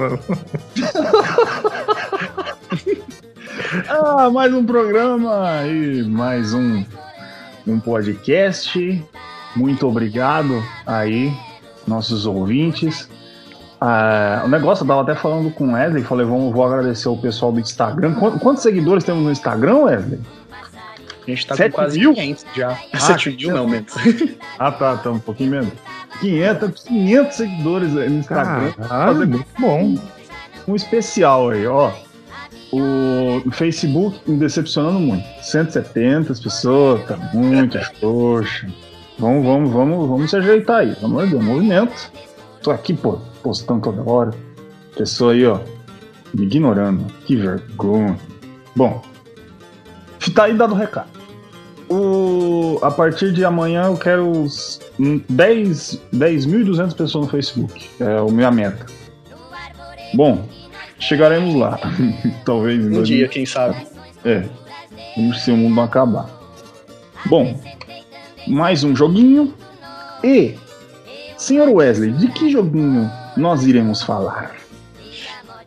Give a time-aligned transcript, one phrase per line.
[0.00, 0.18] Não.
[4.24, 6.82] ah, mais um programa e mais um,
[7.66, 9.04] um podcast.
[9.54, 11.30] Muito obrigado aí,
[11.86, 13.10] nossos ouvintes.
[13.78, 17.16] Ah, o negócio, eu tava até falando com o Wesley, falei, vamos, vou agradecer o
[17.18, 18.14] pessoal do Instagram.
[18.14, 20.20] Quantos, quantos seguidores temos no Instagram, Wesley?
[21.26, 22.14] A gente tá Sete com quase mil?
[22.14, 22.78] 500 já.
[22.90, 23.92] Ah, 7 mil não, menos.
[24.58, 25.72] Ah, tá, tá um pouquinho menos.
[26.20, 28.72] 500, 500 seguidores aí no Instagram.
[28.72, 29.98] Caralho, muito bom.
[30.68, 31.92] um especial aí, ó.
[32.72, 35.24] O Facebook me decepcionando muito.
[35.42, 38.68] 170 pessoas, tá muito xoxa.
[39.18, 40.96] Vamos, vamos, vamos, vamos se ajeitar aí.
[41.02, 42.12] Amor de Deus, movimento.
[42.62, 44.30] Tô aqui, pô, postando toda hora.
[44.96, 45.58] Pessoa aí, ó,
[46.32, 47.06] me ignorando.
[47.26, 48.16] Que vergonha.
[48.76, 49.02] Bom,
[50.34, 51.19] tá aí dado o recado.
[51.90, 57.90] O, a partir de amanhã eu quero os, hum, 10 10.200 pessoas no Facebook.
[57.98, 58.86] É a minha meta.
[60.14, 60.44] Bom,
[61.00, 61.78] chegaremos lá.
[62.44, 63.02] Talvez Um 2000.
[63.02, 63.86] dia, quem sabe.
[64.24, 64.44] É.
[65.16, 66.28] Vamos se o mundo não acabar.
[67.26, 67.58] Bom,
[68.46, 69.52] mais um joguinho.
[70.22, 70.54] E,
[71.36, 74.54] senhor Wesley, de que joguinho nós iremos falar?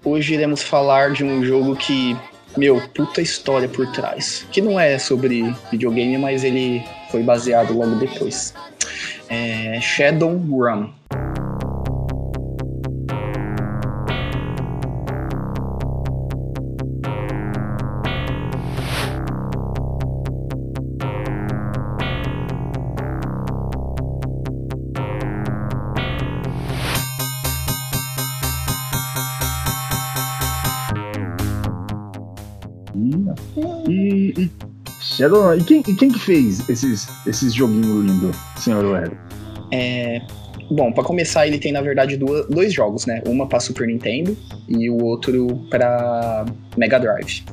[0.05, 2.15] Hoje iremos falar de um jogo que,
[2.57, 4.45] meu, puta história por trás.
[4.51, 8.53] Que não é sobre videogame, mas ele foi baseado logo depois.
[9.29, 10.89] É Shadowrun.
[11.11, 11.22] E,
[35.57, 39.17] E, quem, e quem que fez esses, esses joguinhos lindos, senhor Wesley?
[39.71, 40.21] É,
[40.71, 43.21] Bom, pra começar, ele tem na verdade duas- dois jogos, né?
[43.27, 44.35] Uma pra Super Nintendo
[44.67, 46.45] e o outro pra
[46.77, 47.43] Mega Drive.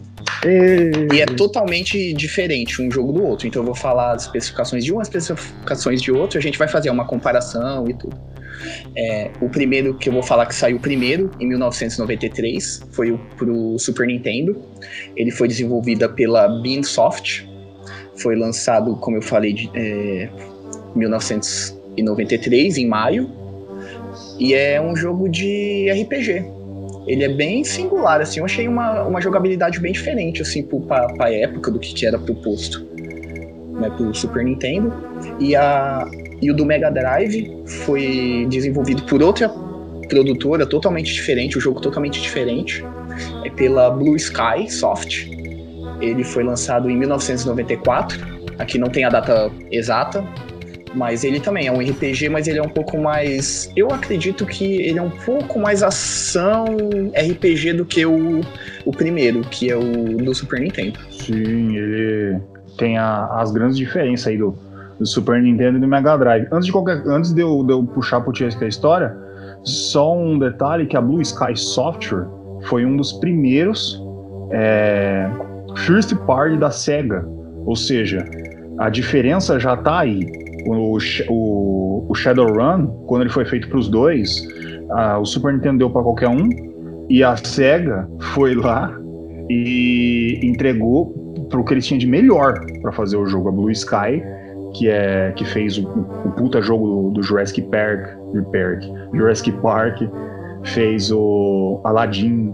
[1.13, 3.47] E é totalmente diferente um jogo do outro.
[3.47, 6.69] Então eu vou falar as especificações de uma, as especificações de outro, a gente vai
[6.69, 8.17] fazer uma comparação e tudo.
[8.97, 13.79] É, o primeiro que eu vou falar que saiu primeiro, em 1993, foi o pro
[13.79, 14.57] Super Nintendo.
[15.17, 17.47] Ele foi desenvolvida pela Beansoft.
[18.21, 20.29] Foi lançado, como eu falei, de, é,
[20.95, 23.31] 1993, em maio.
[24.39, 26.61] E é um jogo de RPG
[27.07, 31.33] ele é bem singular, assim, eu achei uma, uma jogabilidade bem diferente, assim, pra, pra
[31.33, 32.87] época do que, que era proposto,
[33.81, 34.93] né, pro Super Nintendo,
[35.39, 36.09] e, a,
[36.41, 39.49] e o do Mega Drive foi desenvolvido por outra
[40.09, 42.85] produtora totalmente diferente, o jogo totalmente diferente,
[43.45, 45.29] é pela Blue Sky Soft,
[46.01, 48.19] ele foi lançado em 1994,
[48.59, 50.25] aqui não tem a data exata,
[50.95, 53.71] mas ele também é um RPG, mas ele é um pouco mais.
[53.77, 56.65] Eu acredito que ele é um pouco mais ação
[57.15, 58.41] RPG do que o,
[58.85, 59.83] o primeiro, que é o
[60.17, 60.99] do Super Nintendo.
[61.11, 62.41] Sim, ele
[62.77, 64.57] tem a- as grandes diferenças aí do,
[64.99, 66.49] do Super Nintendo e do Mega Drive.
[66.51, 69.17] Antes de, qualquer, antes de, eu, de eu puxar pro Tiesca a história,
[69.63, 72.27] só um detalhe que a Blue Sky Software
[72.65, 74.03] foi um dos primeiros
[74.51, 75.31] é,
[75.79, 77.25] first party da SEGA.
[77.67, 78.25] Ou seja,
[78.79, 80.27] a diferença já tá aí.
[80.67, 80.99] O,
[81.29, 84.47] o, o Shadowrun, quando ele foi feito para os dois,
[84.91, 86.49] a- o Super Nintendo deu para qualquer um
[87.09, 88.95] e a SEGA foi lá
[89.49, 91.15] e entregou
[91.51, 94.23] pro que eles tinham de melhor para fazer o jogo, a Blue Sky,
[94.77, 98.07] que é que fez o, o puta jogo do, do Jurassic Park,
[98.53, 98.83] Park,
[99.15, 100.03] Jurassic Park,
[100.65, 102.53] fez o Aladdin,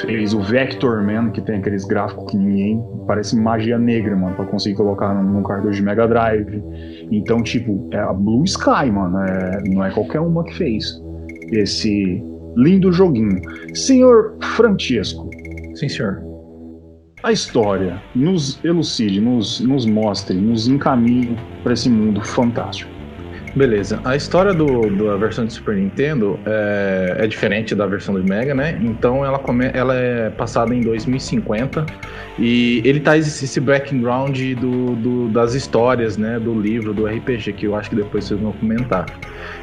[0.00, 4.46] fez o Vector Man, que tem aqueles gráficos que ninguém parece magia negra, mano, para
[4.46, 6.62] conseguir colocar num, num cartucho de Mega Drive.
[7.10, 10.84] Então, tipo, é a Blue Sky, mano, é- não é qualquer uma que fez
[11.50, 12.22] esse
[12.56, 13.40] lindo joguinho.
[13.74, 15.28] Senhor Francesco,
[15.74, 16.22] Sim, senhor.
[17.22, 22.91] a história nos elucide, nos, nos mostre, nos encaminhe para esse mundo fantástico.
[23.54, 24.00] Beleza.
[24.02, 28.54] A história do, da versão de Super Nintendo é, é, diferente da versão do Mega,
[28.54, 28.80] né?
[28.82, 31.84] Então ela, come, ela é passada em 2050
[32.38, 36.40] e ele traz esse background do, do, das histórias, né?
[36.40, 39.04] Do livro, do RPG, que eu acho que depois vocês vão comentar.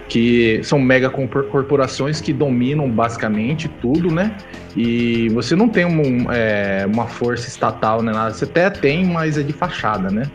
[0.07, 4.35] Que são mega corporações que dominam basicamente tudo, né?
[4.77, 8.11] E você não tem um, é, uma força estatal, né?
[8.11, 8.31] Nada.
[8.33, 10.29] Você até tem, mas é de fachada, né?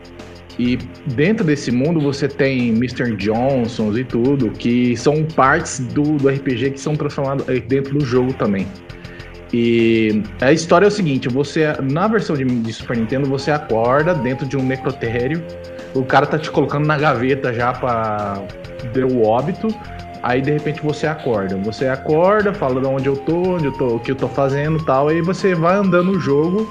[0.57, 0.77] E
[1.15, 3.15] dentro desse mundo você tem Mr.
[3.17, 8.33] Johnsons e tudo, que são partes do, do RPG que são transformadas dentro do jogo
[8.33, 8.65] também.
[9.53, 14.13] E a história é o seguinte: você na versão de, de, Super Nintendo você acorda
[14.13, 15.43] dentro de um necrotério,
[15.93, 18.41] o cara tá te colocando na gaveta já para
[18.93, 19.67] deu o óbito.
[20.23, 21.55] Aí de repente você acorda.
[21.57, 24.83] Você acorda, fala de onde eu tô, onde eu tô, o que eu tô fazendo,
[24.83, 25.09] tal.
[25.09, 26.67] Aí você vai andando no jogo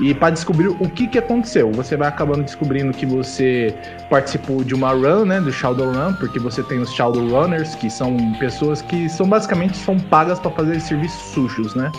[0.00, 3.74] e para descobrir o que, que aconteceu, você vai acabando descobrindo que você
[4.08, 8.80] participou de uma run, né, do Shadowrun, porque você tem os Shadowrunners, que são pessoas
[8.80, 11.92] que são basicamente são pagas para fazer serviços sujos, né?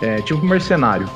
[0.00, 1.08] É, tipo mercenário.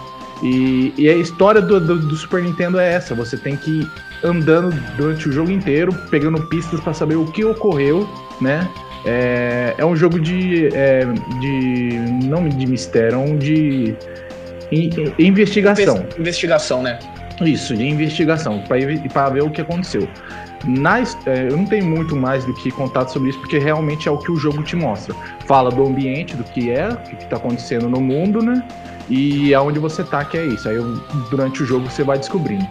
[0.43, 3.91] E, e a história do, do, do, Super Nintendo é essa: você tem que ir
[4.25, 8.09] andando durante o jogo inteiro, pegando pistas para saber o que ocorreu,
[8.41, 8.69] né?
[9.05, 11.05] É, é um jogo de, é,
[11.41, 12.27] de.
[12.27, 13.97] não de mistério, é um de
[15.19, 16.07] investigação.
[16.19, 16.99] Investigação, né?
[17.41, 20.09] Isso, de investigação, para ver o que aconteceu.
[20.65, 24.11] Na, é, eu não tenho muito mais do que contar sobre isso, porque realmente é
[24.11, 25.15] o que o jogo te mostra.
[25.47, 28.67] Fala do ambiente, do que é, o que está acontecendo no mundo, né?
[29.09, 30.69] E aonde você tá, que é isso.
[30.69, 30.77] Aí
[31.31, 32.67] durante o jogo você vai descobrindo.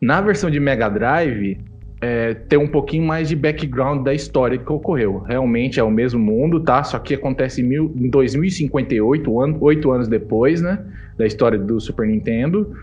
[0.00, 1.58] Na versão de Mega Drive,
[2.00, 5.18] é, ter um pouquinho mais de background da história que ocorreu.
[5.20, 6.82] Realmente é o mesmo mundo, tá?
[6.84, 9.30] Só que acontece em, mil, em 2058,
[9.60, 10.78] oito anos depois, né?
[11.16, 12.74] Da história do Super Nintendo.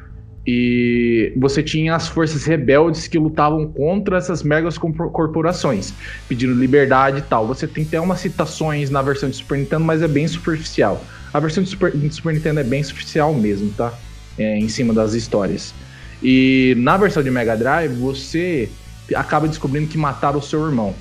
[0.47, 5.91] E você tinha as forças rebeldes que lutavam contra essas megas corporações,
[6.29, 7.47] pedindo liberdade e tal.
[7.47, 11.03] Você tem até umas citações na versão de Super Nintendo, mas é bem superficial.
[11.33, 13.91] A versão de Super, de Super Nintendo é bem superficial mesmo, tá?
[14.37, 15.73] É, em cima das histórias.
[16.21, 18.69] E na versão de Mega Drive, você
[19.13, 20.93] acaba descobrindo que mataram o seu irmão.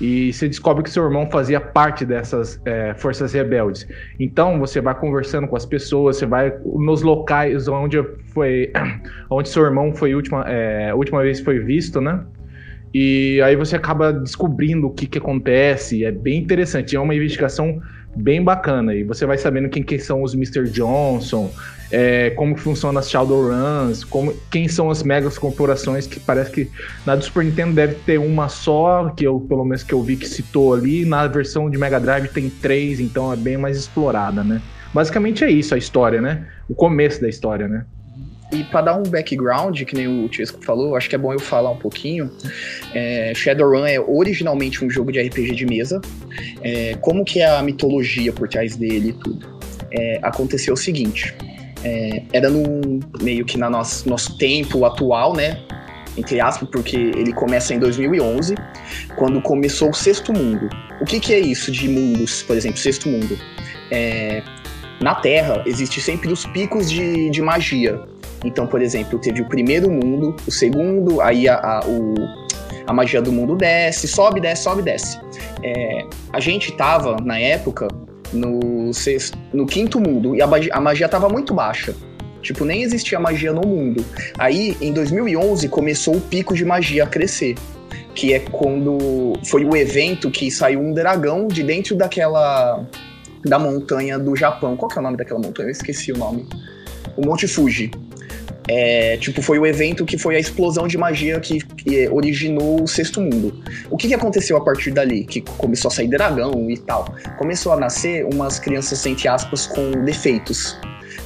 [0.00, 3.86] E você descobre que seu irmão fazia parte dessas é, forças rebeldes.
[4.18, 8.02] Então você vai conversando com as pessoas, você vai nos locais onde
[8.32, 8.72] foi,
[9.28, 12.24] onde seu irmão foi a última, é, última vez foi visto, né?
[12.94, 16.04] E aí você acaba descobrindo o que, que acontece.
[16.04, 16.96] É bem interessante.
[16.96, 17.80] É uma investigação
[18.16, 18.94] bem bacana.
[18.94, 20.64] E você vai sabendo quem, quem são os Mr.
[20.70, 21.52] Johnson,
[21.90, 26.70] é, como funciona as Shadowruns, como, quem são as megas corporações, que parece que
[27.04, 30.16] na do Super Nintendo deve ter uma só, que eu, pelo menos que eu vi
[30.16, 34.44] que citou ali, na versão de Mega Drive tem três, então é bem mais explorada,
[34.44, 34.60] né?
[34.92, 36.46] Basicamente é isso a história, né?
[36.68, 37.84] O começo da história, né?
[38.52, 41.38] E para dar um background, que nem o Tiesco falou, acho que é bom eu
[41.38, 42.28] falar um pouquinho.
[42.92, 46.00] É, Shadowrun é originalmente um jogo de RPG de mesa.
[46.60, 49.60] É, como que é a mitologia por trás dele e tudo?
[49.92, 51.32] É, aconteceu o seguinte:
[51.84, 55.58] é, era no meio que na nosso, nosso tempo atual, né?
[56.16, 58.54] Entre aspas, porque ele começa em 2011,
[59.16, 60.68] quando começou o Sexto Mundo.
[61.00, 63.38] O que, que é isso de mundos, por exemplo, Sexto Mundo?
[63.90, 64.42] É,
[65.00, 68.00] na Terra, existe sempre os picos de, de magia.
[68.44, 72.14] Então, por exemplo, teve o primeiro mundo, o segundo, aí a, a, o,
[72.86, 75.18] a magia do mundo desce, sobe, desce, sobe, desce.
[75.62, 77.88] É, a gente tava, na época,
[78.32, 81.94] no, sexto, no quinto mundo e a, a magia tava muito baixa.
[82.42, 84.04] Tipo, nem existia magia no mundo.
[84.38, 87.54] Aí, em 2011, começou o pico de magia a crescer.
[88.14, 92.86] Que é quando foi o evento que saiu um dragão de dentro daquela.
[93.44, 94.76] da montanha do Japão.
[94.76, 95.68] Qual que é o nome daquela montanha?
[95.68, 96.48] Eu esqueci o nome.
[97.16, 97.90] O Monte Fuji.
[98.68, 102.86] É, tipo, foi o evento que foi a explosão de magia que, que originou o
[102.86, 103.62] Sexto Mundo.
[103.90, 105.24] O que, que aconteceu a partir dali?
[105.24, 107.14] Que começou a sair dragão e tal.
[107.38, 110.78] Começou a nascer umas crianças, entre aspas, com defeitos.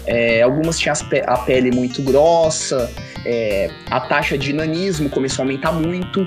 [0.07, 0.95] É, algumas tinham
[1.27, 2.91] a pele muito grossa,
[3.25, 6.27] é, a taxa de nanismo começou a aumentar muito.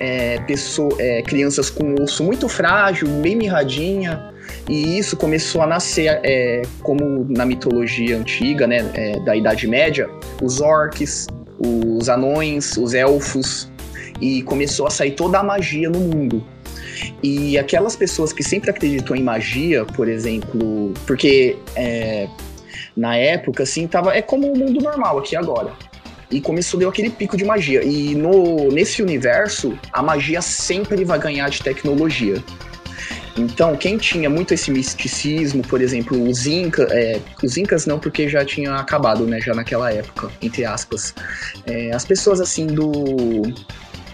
[0.00, 4.33] É, pessoa, é, crianças com osso muito frágil, bem mirradinha,
[4.68, 10.08] e isso começou a nascer, é, como na mitologia antiga, né, é, da Idade Média,
[10.42, 11.26] os orcs,
[11.58, 13.70] os anões, os elfos,
[14.20, 16.42] e começou a sair toda a magia no mundo.
[17.22, 22.28] E aquelas pessoas que sempre acreditam em magia, por exemplo, porque é,
[22.96, 25.72] na época, assim, tava, é como o mundo normal aqui agora.
[26.30, 27.84] E começou, deu aquele pico de magia.
[27.84, 32.42] E no, nesse universo, a magia sempre vai ganhar de tecnologia.
[33.36, 38.28] Então, quem tinha muito esse misticismo, por exemplo, os Incas, é, os Incas não, porque
[38.28, 41.14] já tinha acabado, né, já naquela época, entre aspas.
[41.66, 43.42] É, as pessoas, assim, do...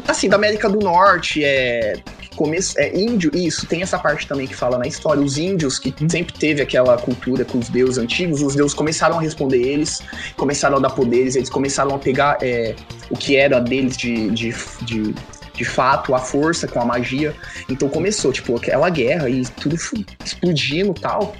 [0.08, 1.94] Assim, da América do Norte, é.
[2.34, 5.22] Começo, é índio, isso, tem essa parte também que fala na história.
[5.22, 6.08] Os índios, que Uhum.
[6.08, 10.00] sempre teve aquela cultura com os deuses antigos, os deuses começaram a responder eles,
[10.38, 12.74] começaram a dar poderes, eles começaram a pegar é,
[13.10, 15.14] o que era deles de, de, de,
[15.60, 17.34] de fato, a força com a magia.
[17.68, 19.76] Então começou, tipo, aquela guerra e tudo
[20.24, 21.36] explodindo e tal.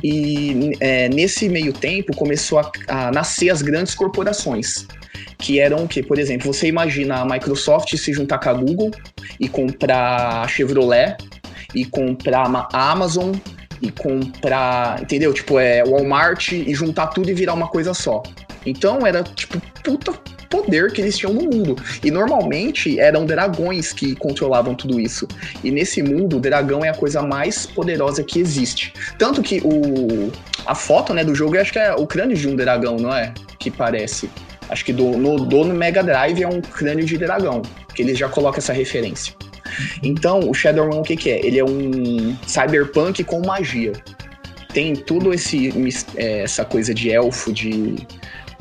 [0.00, 4.86] E é, nesse meio tempo começou a, a nascer as grandes corporações.
[5.38, 8.92] Que eram o que, por exemplo, você imagina a Microsoft se juntar com a Google
[9.40, 11.16] e comprar a Chevrolet
[11.74, 13.32] e comprar a Amazon
[13.82, 15.34] e comprar, entendeu?
[15.34, 18.22] Tipo, é Walmart e juntar tudo e virar uma coisa só.
[18.64, 20.12] Então era tipo puta
[20.54, 21.76] poder que eles tinham no mundo.
[22.02, 25.26] E normalmente eram dragões que controlavam tudo isso.
[25.62, 28.92] E nesse mundo, o dragão é a coisa mais poderosa que existe.
[29.18, 30.30] Tanto que o
[30.66, 33.34] a foto, né, do jogo, acho que é o crânio de um dragão, não é?
[33.58, 34.30] Que parece.
[34.68, 37.60] Acho que do, no, do Mega Drive é um crânio de dragão,
[37.94, 39.34] que eles já colocam essa referência.
[40.02, 41.44] Então, o Shadowrun, o que, que é?
[41.44, 43.92] Ele é um cyberpunk com magia.
[44.72, 45.72] Tem tudo esse
[46.16, 47.94] é, essa coisa de elfo, de,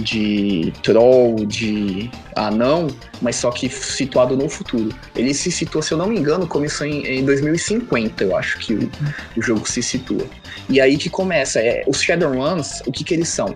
[0.04, 2.88] de troll, de anão,
[3.22, 4.94] mas só que situado no futuro.
[5.16, 8.74] Ele se situa, se eu não me engano, começou em, em 2050, eu acho que
[8.74, 8.92] o,
[9.38, 10.26] o jogo se situa.
[10.70, 13.56] E aí que começa, é, os Shadowruns, o que que eles são?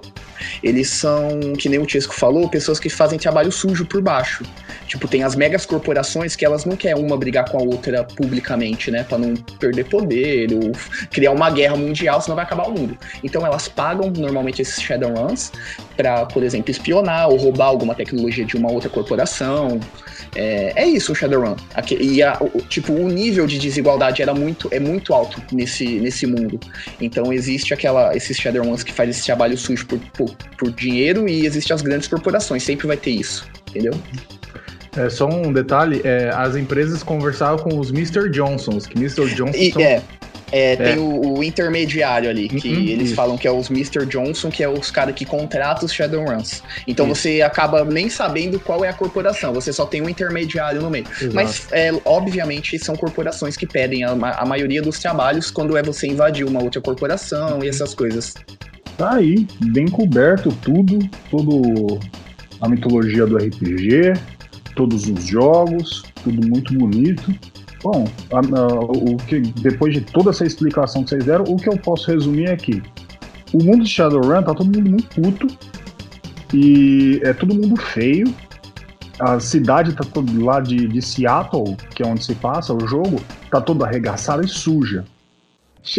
[0.64, 4.44] Eles são, que nem o Chesco falou, pessoas que fazem trabalho sujo por baixo.
[4.88, 8.90] Tipo, tem as megas corporações que elas não querem uma brigar com a outra publicamente,
[8.90, 9.04] né?
[9.04, 10.72] Pra não perder poder ou
[11.12, 12.98] criar uma guerra mundial, senão vai acabar o mundo.
[13.24, 15.52] Então elas pagam normalmente esses Shadowruns
[15.96, 19.80] pra, por exemplo, espionar ou roubar alguma tecnologia de uma outra corporação.
[20.36, 21.56] É, é isso o Shadowrun.
[22.00, 26.26] E a- o- tipo, o nível de desigualdade era muito, é muito alto nesse, nesse
[26.26, 26.60] mundo.
[27.02, 31.46] Então existe aquela, esses Shadowruns que fazem esse trabalho sujo por, por, por dinheiro e
[31.46, 33.46] existe as grandes corporações, sempre vai ter isso.
[33.70, 33.94] Entendeu?
[34.98, 38.30] É, só um detalhe, é, as empresas conversavam com os Mr.
[38.30, 39.34] Johnsons, que Mr.
[39.36, 39.82] Johnson E, são...
[39.82, 40.02] é,
[40.52, 43.16] é, tem o, o intermediário ali, que Uhum, eles isso.
[43.16, 44.06] falam que é os Mr.
[44.06, 46.64] Johnson, que é os caras que contratam os Shadowruns.
[46.88, 47.22] Então Isso.
[47.22, 51.06] você acaba nem sabendo qual é a corporação, você só tem um intermediário no meio.
[51.20, 51.36] Exato.
[51.36, 56.08] Mas, é, obviamente, são corporações que pedem a, a maioria dos trabalhos quando é você
[56.08, 58.34] invadir uma outra corporação e essas coisas.
[58.98, 60.98] Tá aí, bem coberto tudo,
[61.30, 62.00] todo
[62.62, 64.14] a mitologia do RPG,
[64.78, 67.34] todos os jogos, tudo muito bonito.
[67.84, 71.68] Bom, a- a- o que, depois de toda essa explicação que vocês deram, o que
[71.68, 72.82] eu posso resumir é que
[73.54, 75.48] o mundo de Shadowrun tá todo mundo muito puto
[76.54, 78.34] e é todo mundo feio.
[79.20, 83.20] A cidade tá todo lá de, de Seattle, que é onde se passa o jogo,
[83.50, 85.06] tá toda arregaçada e suja.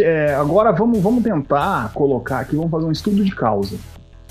[0.00, 3.76] É, agora vamos, vamos tentar colocar aqui, vamos fazer um estudo de causa.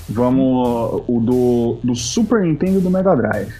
[0.09, 3.51] Vamos o do, do Super Nintendo e do Mega Drive.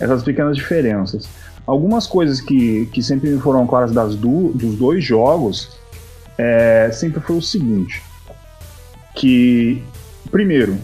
[0.00, 1.28] Essas pequenas diferenças.
[1.66, 5.78] Algumas coisas que, que sempre me foram claras das do, dos dois jogos
[6.38, 8.02] é, sempre foi o seguinte.
[9.14, 9.82] Que,
[10.30, 10.78] primeiro,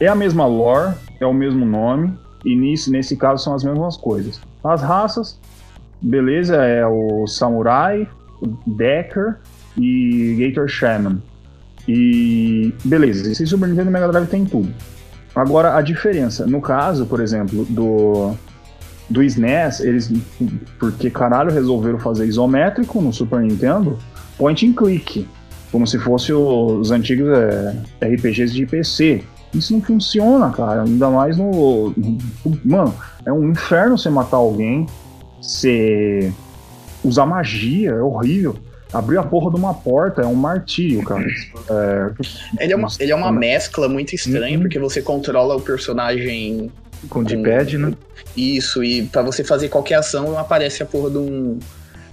[0.00, 2.12] é a mesma lore, é o mesmo nome,
[2.44, 4.40] e nisso, nesse caso são as mesmas coisas.
[4.64, 5.38] As raças,
[6.00, 8.08] beleza, é o Samurai,
[8.40, 9.36] o Decker
[9.76, 11.22] e Gator Shaman.
[11.86, 14.72] E beleza, esse Super Nintendo Mega Drive tem tudo.
[15.40, 18.34] Agora a diferença, no caso, por exemplo, do
[19.08, 20.12] do SNES, eles
[20.78, 23.98] porque caralho resolveram fazer isométrico no Super Nintendo,
[24.36, 25.26] point and click,
[25.72, 27.74] como se fosse os antigos é,
[28.06, 29.24] RPGs de PC.
[29.54, 32.18] Isso não funciona, cara, ainda mais no, no
[32.62, 32.94] mano,
[33.24, 34.84] é um inferno você matar alguém,
[35.40, 36.30] você
[37.02, 38.56] usar magia, é horrível.
[38.92, 41.24] Abrir a porra de uma porta é um martírio, cara.
[41.70, 42.10] É,
[42.64, 44.62] Ele é uma, ele é uma mescla muito estranha, Uhum.
[44.64, 46.70] porque você controla o personagem
[47.08, 47.92] Com o D-pad, né?
[48.36, 51.58] Isso, e pra você fazer qualquer ação aparece a porra do, um,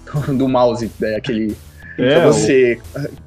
[0.38, 1.56] do mouse, né, aquele.
[1.98, 2.78] é, pra você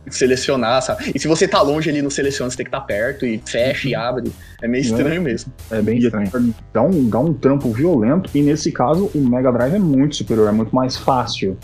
[0.10, 1.12] selecionar, sabe?
[1.14, 3.88] E se você tá longe ali no seleciona, você tem que estar perto e fecha
[3.90, 4.32] e abre.
[4.62, 5.52] É meio estranho mesmo.
[5.70, 6.56] É bem estranho.
[6.74, 10.48] dá um, dá um trampo violento, e nesse caso o Mega Drive é muito superior,
[10.48, 11.58] é muito mais fácil.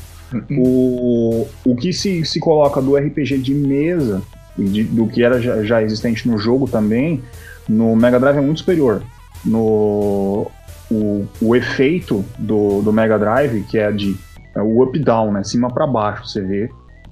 [0.57, 4.21] O, o que se, se coloca do RPG de mesa,
[4.57, 7.21] e de- do que era já, já existente no jogo também,
[7.67, 9.03] no Mega Drive é muito superior.
[9.45, 10.49] No,
[10.91, 14.15] o, o efeito do, do Mega Drive, que é de
[14.55, 16.69] é o up-down, né, cima para baixo, você vê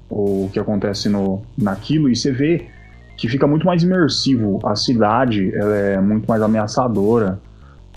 [0.10, 2.66] o que acontece no, naquilo, e você vê
[3.18, 4.60] que fica muito mais imersivo.
[4.66, 7.40] A cidade é muito mais ameaçadora.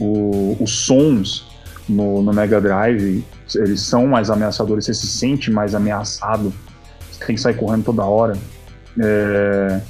[0.01, 1.49] O- os sons
[1.89, 4.85] no, no Mega Drive eles são mais ameaçadores.
[4.85, 6.53] Você se sente mais ameaçado.
[7.11, 8.37] Você tem que sair correndo toda hora.
[9.01, 9.81] É,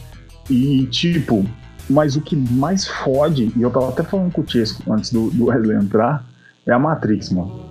[0.50, 1.44] e tipo,
[1.88, 5.30] mas o que mais fode, e eu tava até falando com o Chesco antes do,
[5.30, 6.24] do Wesley entrar,
[6.66, 7.66] é a Matrix, mano.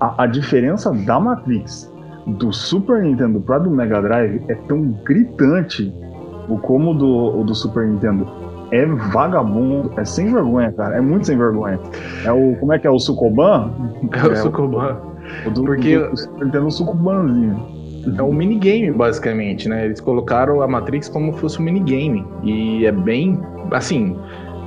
[0.00, 1.90] A, a diferença da Matrix
[2.26, 5.92] do Super Nintendo para do Mega Drive é tão gritante
[6.48, 8.41] o como do, o do Super Nintendo
[8.72, 10.96] é vagabundo, é sem vergonha, cara.
[10.96, 11.78] É muito sem vergonha.
[12.24, 12.56] É o.
[12.56, 12.90] Como é que é?
[12.90, 13.70] O Sukoban?
[14.12, 14.96] É o Sukoban.
[15.46, 17.82] O do, Porque- do, do Super Nintendo é o Sukobanzinho.
[18.18, 19.84] É um minigame, basicamente, né?
[19.84, 22.26] Eles colocaram a Matrix como se fosse um minigame.
[22.42, 23.38] E é bem.
[23.70, 24.16] Assim.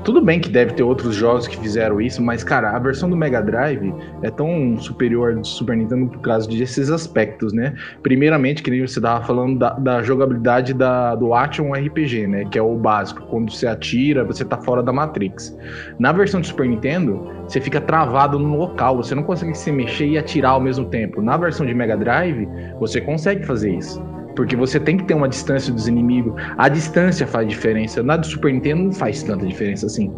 [0.06, 3.18] Tudo bem que deve ter outros jogos que fizeram isso, mas, cara, a versão do
[3.18, 7.74] Mega Drive é tão superior do Super Nintendo por causa desses aspectos, né?
[8.04, 12.46] Primeiramente, que nem você tava falando da, da jogabilidade da, do Action RPG, né?
[12.46, 13.24] Que é o básico.
[13.24, 15.58] Quando você atira, você tá fora da Matrix.
[15.98, 20.06] Na versão do Super Nintendo, você fica travado no local, você não consegue se mexer
[20.06, 21.20] e atirar ao mesmo tempo.
[21.20, 22.48] Na versão de Mega Drive,
[22.80, 24.00] você consegue fazer isso.
[24.36, 26.34] Porque você tem que ter uma distância dos inimigos.
[26.58, 28.04] A distância faz diferença.
[28.04, 30.12] Na do Super Nintendo não faz tanta diferença assim.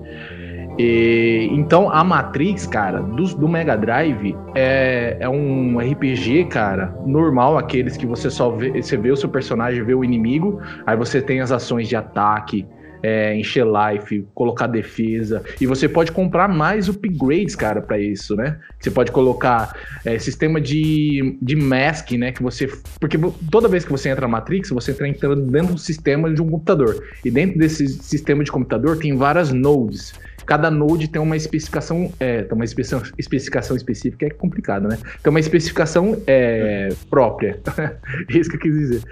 [0.78, 7.58] E, então a Matrix, cara, do, do Mega Drive é, é um RPG, cara, normal,
[7.58, 11.20] aqueles que você só vê, você vê o seu personagem, vê o inimigo, aí você
[11.20, 12.68] tem as ações de ataque,
[13.01, 18.58] é, encher life, colocar defesa, e você pode comprar mais upgrades, cara, pra isso, né?
[18.80, 19.75] Você pode colocar
[20.06, 22.32] é, sistema de, de mask, né?
[22.32, 22.70] Que você.
[23.00, 23.18] Porque
[23.51, 26.50] toda vez que você entra na Matrix, você está entrando dentro do sistema de um
[26.50, 27.04] computador.
[27.24, 30.13] E dentro desse sistema de computador tem várias nodes.
[30.48, 34.98] Cada node tem uma especificação, é, tem uma especificação, específica, é complicado, né?
[35.22, 37.60] Tem uma especificação é, própria.
[38.30, 39.04] Isso que eu quis dizer.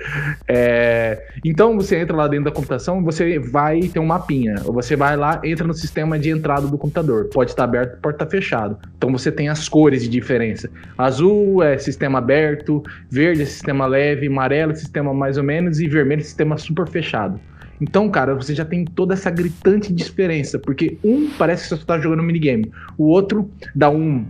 [0.48, 4.56] É, então você entra lá dentro da computação, você vai ter um mapinha.
[4.63, 7.25] Você vai lá, entra no sistema de entrada do computador.
[7.25, 8.77] Pode estar aberto, pode estar fechado.
[8.98, 10.70] Então você tem as cores de diferença.
[10.98, 15.88] Azul é sistema aberto, verde é sistema leve, amarelo é sistema mais ou menos e
[15.88, 17.38] vermelho é sistema super fechado.
[17.82, 21.86] Então, cara, você já tem toda essa gritante diferença, porque um parece que você só
[21.86, 24.25] tá jogando minigame, o outro dá um,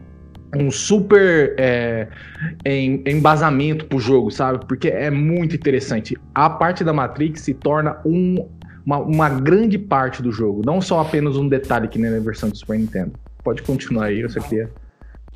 [0.56, 2.08] um super é,
[2.66, 4.66] em- embasamento pro jogo, sabe?
[4.66, 6.16] Porque é muito interessante.
[6.34, 8.48] A parte da Matrix se torna um-
[8.86, 12.50] uma, uma grande parte do jogo, não só apenas um detalhe que nem na versão
[12.50, 13.14] do Super Nintendo.
[13.44, 14.70] Pode continuar aí, eu só queria.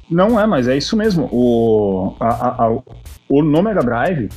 [0.09, 1.29] Não é, mas é isso mesmo.
[1.31, 2.71] O, a- a-
[3.29, 4.29] o no Mega Drive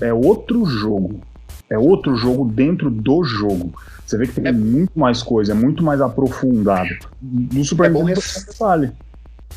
[0.00, 1.20] é outro jogo.
[1.68, 3.74] É outro jogo dentro do jogo.
[4.06, 6.88] Você vê que tem É- muito mais coisa, é muito mais aprofundado.
[7.20, 8.92] No Super É bom Nintendo res- um detalhe.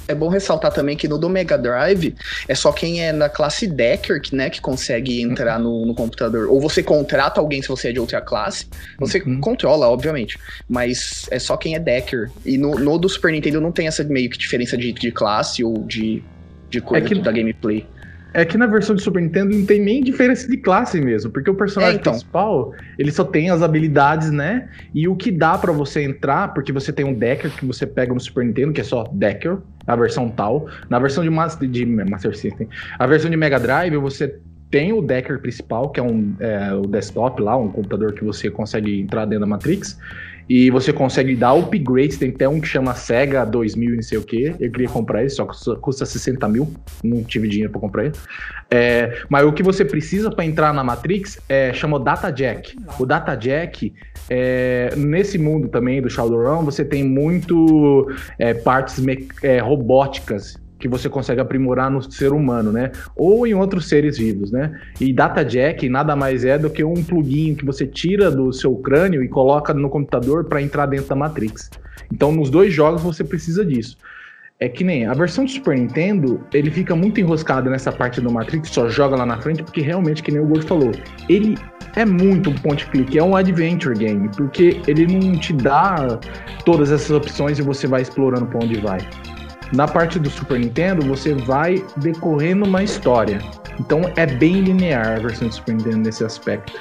[0.08, 2.16] É bom ressaltar também que no do Mega Drive
[2.48, 6.48] é só quem é na classe Decker que, né, que consegue entrar no, no computador.
[6.50, 8.66] Ou você contrata alguém se você é de outra classe.
[9.00, 9.40] Você Uhum.
[9.40, 10.40] controla, obviamente.
[10.68, 12.32] Mas é só quem é Decker.
[12.44, 15.64] E no, no do Super Nintendo não tem essa meio que diferença de, de classe
[15.64, 16.24] ou de,
[16.72, 17.86] de coisa É que- da gameplay.
[18.34, 21.50] É que na versão de Super Nintendo não tem nem diferença de classe mesmo, porque
[21.50, 22.14] o personagem É, então.
[22.14, 24.70] principal, ele só tem as habilidades, né?
[24.94, 28.14] E o que dá pra você entrar, porque você tem um Decker que você pega
[28.14, 30.68] no Super Nintendo, que é só Decker, a versão tal.
[30.90, 34.36] Na versão de Master, de Master System, a versão de Mega Drive, você
[34.70, 38.52] tem o Decker principal, que é um é, o desktop lá, um computador que você
[38.52, 39.98] consegue entrar dentro da Matrix.
[40.50, 44.18] E você consegue dar upgrades, tem até um que chama Sega 2000 e não sei
[44.18, 44.56] o que.
[44.60, 46.74] Eu queria comprar esse, só que custa- custa 60 mil.
[47.04, 48.16] Não tive dinheiro pra comprar ele.
[48.72, 52.76] É, mas o que você precisa para entrar na Matrix é chama Data Jack.
[53.00, 53.94] O Data Jack,
[54.28, 58.08] é, nesse mundo também do Shadowrun, você tem muito
[58.40, 59.00] é, partes
[59.44, 62.92] é, robóticas que você consegue aprimorar no ser humano, né?
[63.16, 64.80] Ou em outros seres vivos, né?
[65.00, 68.76] E Data Jack nada mais é do que um plugin que você tira do seu
[68.78, 71.70] crânio e coloca no computador para entrar dentro da Matrix.
[72.12, 73.98] Então, nos dois jogos você precisa disso.
[74.62, 78.30] É que nem a versão do Super Nintendo, ele fica muito enroscado nessa parte do
[78.30, 80.92] Matrix, só joga lá na frente, porque realmente, que nem o Gordo falou,
[81.30, 81.58] ele
[81.96, 86.20] é muito um point click, é um adventure game, porque ele não te dá
[86.66, 89.00] todas essas opções e você vai explorando pra onde vai.
[89.72, 93.40] Na parte do Super Nintendo, você vai decorrendo uma história.
[93.80, 96.74] Então é bem linear a versão do Super Nintendo nesse aspecto.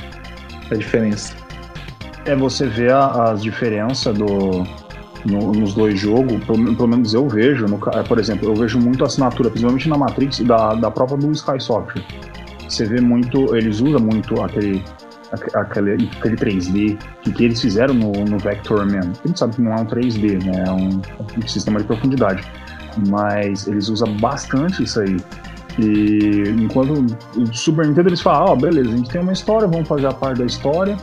[0.70, 1.34] A diferença.
[2.24, 4.64] É você vê as diferenças do,
[5.24, 9.02] no- nos dois jogos, pelo, pelo menos eu vejo, no por exemplo, eu vejo muito
[9.04, 12.02] a assinatura, principalmente na Matrix, da, da própria Blue Sky Software.
[12.68, 14.82] Você vê muito, eles usam muito aquele,
[15.32, 19.12] aque- aquele, aquele 3D que, que eles fizeram no, no Vector Man.
[19.24, 20.64] A gente sabe que não é um 3D, né?
[20.66, 21.00] É um,
[21.42, 22.42] um sistema de profundidade.
[23.08, 25.16] Mas eles usam bastante isso aí.
[25.78, 27.06] E enquanto
[27.36, 30.12] o Super Nintendo eles falam, ó, beleza, a gente tem uma história, vamos fazer a
[30.12, 30.96] parte da história.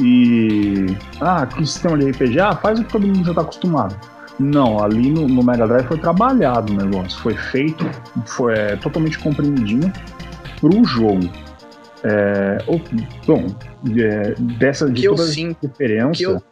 [0.00, 0.86] E.
[1.20, 2.40] Ah, que sistema de RPG?
[2.40, 3.94] Ah, faz o que todo mundo já tá acostumado.
[4.38, 7.18] Não, ali no, no Mega Drive foi trabalhado o negócio.
[7.20, 7.88] Foi feito,
[8.26, 9.90] foi é, totalmente comprimidinho
[10.60, 11.28] pro jogo.
[12.04, 12.58] É,
[13.26, 13.46] bom,
[13.98, 16.12] é, dessa de Que eu sinto- diferença.
[16.12, 16.42] que eu-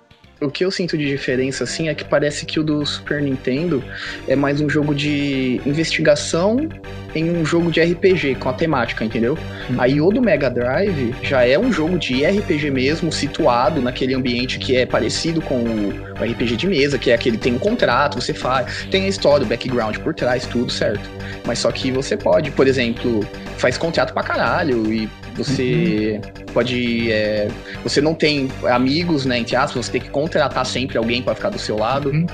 [0.40, 3.82] o que eu sinto de diferença, assim, é que parece que o do Super Nintendo
[4.26, 6.68] é mais um jogo de investigação
[7.14, 9.38] em um jogo de RPG, com a temática, entendeu?
[9.70, 9.80] Uhum.
[9.80, 14.58] Aí o do Mega Drive já é um jogo de RPG mesmo, situado naquele ambiente
[14.58, 18.20] que é parecido com o, o RPG de mesa, que é aquele tem um contrato,
[18.20, 21.08] você faz, tem a história, o background por trás, tudo certo.
[21.46, 23.20] Mas só que você pode, por exemplo,
[23.56, 26.46] faz contrato pra caralho e você uhum.
[26.52, 27.10] pode.
[27.10, 27.48] É,
[27.82, 29.38] você não tem amigos, né?
[29.38, 32.10] Entre aspas, você tem que contratar sempre alguém para ficar do seu lado.
[32.10, 32.26] Uhum.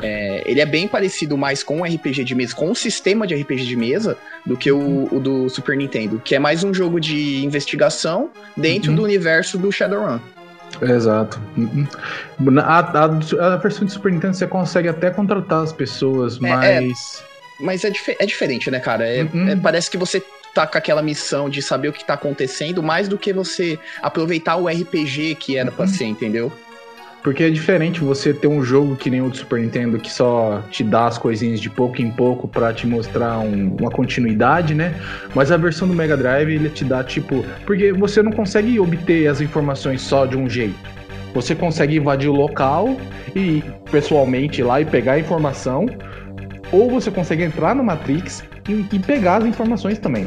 [0.00, 3.34] É, ele é bem parecido mais com o RPG de mesa, com o sistema de
[3.34, 4.16] RPG de mesa,
[4.46, 8.90] do que o, o do Super Nintendo, que é mais um jogo de investigação dentro
[8.90, 8.96] uhum.
[8.96, 10.20] do universo do Shadowrun.
[10.82, 11.40] Exato.
[11.56, 11.86] Uhum.
[12.60, 16.64] A, a, a, versão de Super Nintendo você consegue até contratar as pessoas, mas.
[16.64, 16.92] É, é,
[17.60, 19.04] mas é, dif é diferente, né, cara?
[19.06, 19.48] É, uhum.
[19.48, 20.22] É, parece que você
[20.58, 24.56] tá com aquela missão de saber o que tá acontecendo, mais do que você aproveitar
[24.56, 25.76] o RPG que era uhum.
[25.76, 26.50] pra ser, entendeu?
[27.22, 30.62] Porque é diferente você ter um jogo que nem o do Super Nintendo que só
[30.70, 34.94] te dá as coisinhas de pouco em pouco para te mostrar um, uma continuidade, né?
[35.34, 37.44] Mas a versão do Mega Drive ele te dá tipo.
[37.66, 40.78] Porque você não consegue obter as informações só de um jeito.
[41.34, 42.96] Você consegue invadir o local
[43.34, 45.86] e pessoalmente ir lá e pegar a informação,
[46.72, 50.26] ou você consegue entrar no Matrix e, e pegar as informações também.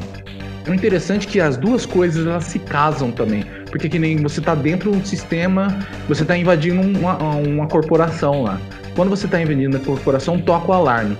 [0.67, 3.43] O interessante é que as duas coisas elas se casam também.
[3.69, 8.43] Porque que nem você está dentro de um sistema, você está invadindo uma, uma corporação
[8.43, 8.59] lá.
[8.95, 11.17] Quando você está invadindo a corporação, toca o alarme.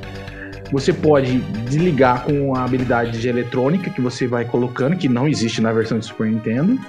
[0.72, 5.62] Você pode desligar com a habilidade de eletrônica que você vai colocando, que não existe
[5.62, 6.80] na versão de Super Nintendo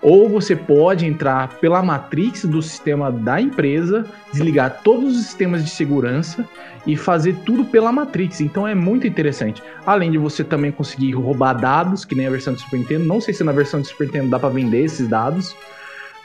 [0.00, 5.70] ou você pode entrar pela matrix do sistema da empresa, desligar todos os sistemas de
[5.70, 6.46] segurança
[6.86, 8.40] e fazer tudo pela matrix.
[8.40, 9.62] Então é muito interessante.
[9.84, 13.04] Além de você também conseguir roubar dados, que nem a versão do Super Nintendo.
[13.04, 15.54] Não sei se na versão do Super Nintendo dá para vender esses dados.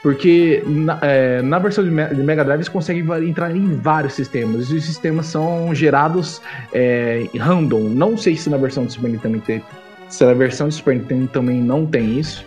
[0.02, 4.70] Porque na, é, na versão de, Mega Drive você consegue entrar em vários sistemas.
[4.70, 6.42] E os sistemas são gerados
[6.74, 7.88] é, random.
[7.88, 9.62] Não sei se na versão do Super Nintendo tem.
[10.10, 12.44] Se na versão do Super Nintendo também não tem isso.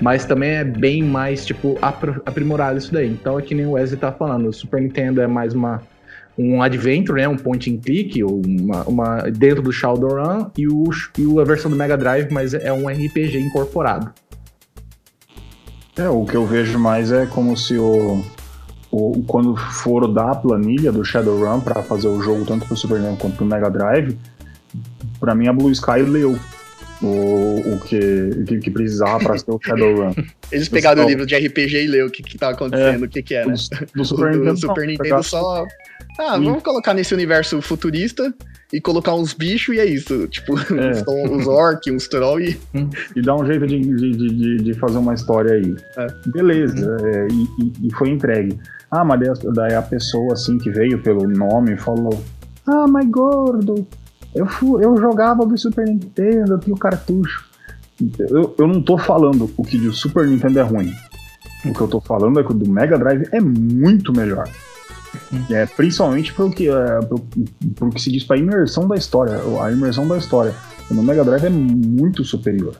[0.00, 3.08] Mas também é bem mais, tipo, aprimorado isso daí.
[3.08, 4.48] Então é que nem o Wesley tá falando.
[4.48, 5.82] O Super Nintendo é mais uma
[6.36, 10.84] um adventure, né, um point and click, uma, uma dentro do Shadowrun e, o,
[11.16, 14.12] e a versão do Mega Drive, mas é um RPG incorporado.
[15.96, 18.24] É, o que eu vejo mais é como se o,
[18.90, 22.98] o quando for dar a planilha do Shadowrun para fazer o jogo tanto pro Super
[22.98, 24.18] Nintendo quanto pro Mega Drive,
[25.20, 26.36] para mim a Blue Sky leu
[27.02, 30.14] o, o que, que, precisava para ser o Shadowrun.
[30.50, 33.08] Eles pegaram o livro de RPG e leu o que, que tava acontecendo, é, o
[33.08, 33.46] que, que era.
[33.46, 33.54] Do,
[33.94, 35.64] do Super, Nintendo, Super Nintendo só.
[36.18, 38.32] Ah, vamos colocar nesse universo futurista
[38.72, 40.28] e colocar uns bichos e é isso.
[40.28, 41.02] Tipo, é.
[41.30, 42.58] uns orcs, uns troll e.
[43.16, 45.74] E dá um jeito de, de, de, de fazer uma história aí.
[45.96, 46.06] É.
[46.26, 48.58] Beleza, é, e, e, foi entregue.
[48.90, 49.20] Ah, mas
[49.54, 52.22] daí a pessoa assim que veio pelo nome falou:
[52.66, 53.86] Ah, mas gordo,
[54.34, 57.48] eu, fui, eu jogava do Super Nintendo, eu tinha o cartucho.
[58.18, 60.92] Eu, eu não tô falando o que do Super Nintendo é ruim.
[61.64, 64.48] O que eu tô falando é que o do Mega Drive é muito melhor.
[65.50, 67.24] É, principalmente pro que, é, pro,
[67.76, 69.40] pro que se diz pra imersão da história.
[69.62, 70.54] A imersão da história.
[70.90, 72.74] No Mega Drive é muito superior.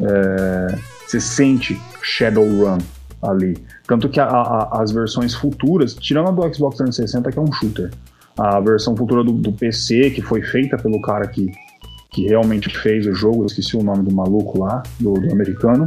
[0.00, 2.78] É, você sente Shadowrun
[3.22, 3.56] ali.
[3.86, 7.52] Tanto que a, a, as versões futuras, tirando a do Xbox 360, que é um
[7.52, 7.90] shooter,
[8.38, 11.52] a versão futura do, do, PC, que foi feita pelo cara que,
[12.10, 15.86] que realmente fez o jogo, esqueci o nome do maluco lá, do, do americano.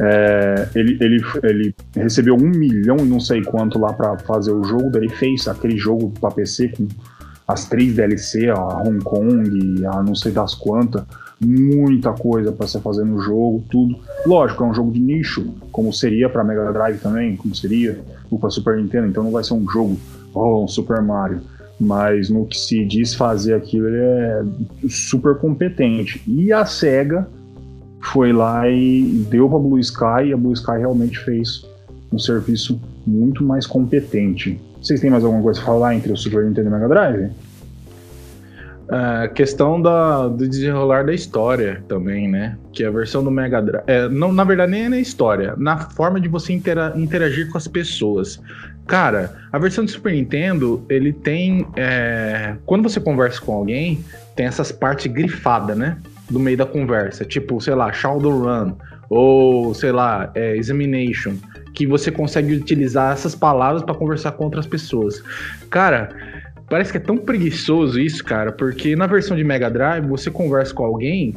[0.00, 4.62] É, ele, ele, ele recebeu um milhão e não sei quanto lá para fazer o
[4.62, 6.86] jogo, daí ele fez aquele jogo para PC com
[7.48, 11.04] as três DLC, a Hong Kong, a não sei das quantas,
[11.40, 13.96] muita coisa para você fazer no jogo, tudo.
[14.26, 17.98] Lógico, é um jogo de nicho, como seria para Mega Drive também, como seria
[18.38, 19.96] para Super Nintendo, então não vai ser um jogo,
[20.34, 21.40] oh, um Super Mario
[21.78, 24.42] mas no que se diz fazer aquilo, ele é
[24.88, 26.22] super competente.
[26.26, 27.28] E a SEGA
[28.12, 31.66] foi lá e deu para Blue Sky, e a Blue Sky realmente fez
[32.12, 34.60] um serviço muito mais competente.
[34.80, 37.30] Vocês têm mais alguma coisa a falar entre o Super Nintendo e o Mega Drive?
[38.88, 42.56] A é, questão da, do desenrolar da história também, né?
[42.72, 43.84] Que a versão do Mega Drive.
[43.86, 47.66] É, na verdade, nem é na história, na forma de você intera interagir com as
[47.66, 48.40] pessoas.
[48.86, 51.66] Cara, a versão do Super Nintendo, ele tem.
[51.76, 54.04] É, quando você conversa com alguém,
[54.36, 55.98] tem essas partes grifadas, né?
[56.30, 57.24] Do meio da conversa.
[57.24, 58.74] Tipo, sei lá, Shadowrun.
[59.08, 61.34] Ou, sei lá, é, Examination.
[61.74, 65.22] Que você consegue utilizar essas palavras para conversar com outras pessoas.
[65.68, 66.08] Cara,
[66.68, 70.72] parece que é tão preguiçoso isso, cara, porque na versão de Mega Drive, você conversa
[70.72, 71.34] com alguém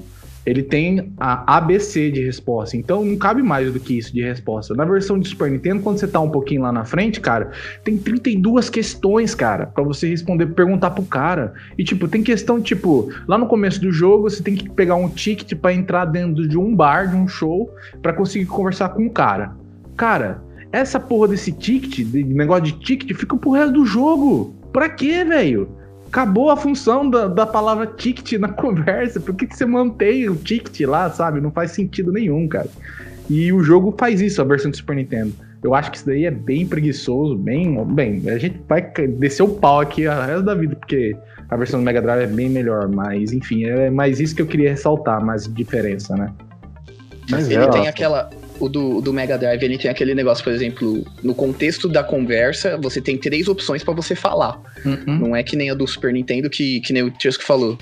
[0.49, 2.75] ele tem a ABC de resposta.
[2.75, 4.73] Então não cabe mais do que isso de resposta.
[4.73, 7.51] Na versão de Super Nintendo, quando você tá um pouquinho lá na frente, cara,
[7.83, 11.53] tem 32 questões, cara, para você responder, perguntar pro cara.
[11.77, 15.07] E tipo, tem questão tipo, lá no começo do jogo, você tem que pegar um
[15.07, 17.69] ticket para entrar dentro de um bar, de um show,
[18.01, 19.55] para conseguir conversar com o cara.
[19.95, 24.55] Cara, essa porra desse ticket, de negócio de ticket, fica pro resto do jogo.
[24.73, 25.78] Pra quê, velho?
[26.09, 29.19] Acabou a função da, da palavra ticket na conversa.
[29.19, 31.39] Por que, que você mantém o ticket lá, sabe?
[31.39, 32.67] Não faz sentido nenhum, cara.
[33.29, 35.33] E o jogo faz isso, a versão do Super Nintendo.
[35.61, 37.83] Eu acho que isso daí é bem preguiçoso, bem.
[37.85, 41.15] Bem, a gente vai descer o pau aqui a resto da vida, porque
[41.47, 42.87] a versão do Mega Drive é bem melhor.
[42.87, 46.33] Mas, enfim, é mais isso que eu queria ressaltar, mais diferença, né?
[47.29, 47.89] Mas ele é, tem ó.
[47.89, 52.03] aquela o do, do Mega Drive, ele tem aquele negócio, por exemplo, no contexto da
[52.03, 54.61] conversa, você tem três opções para você falar.
[54.85, 55.19] Uhum.
[55.19, 57.77] Não é que nem a do Super Nintendo, que, que nem o Chesco falou.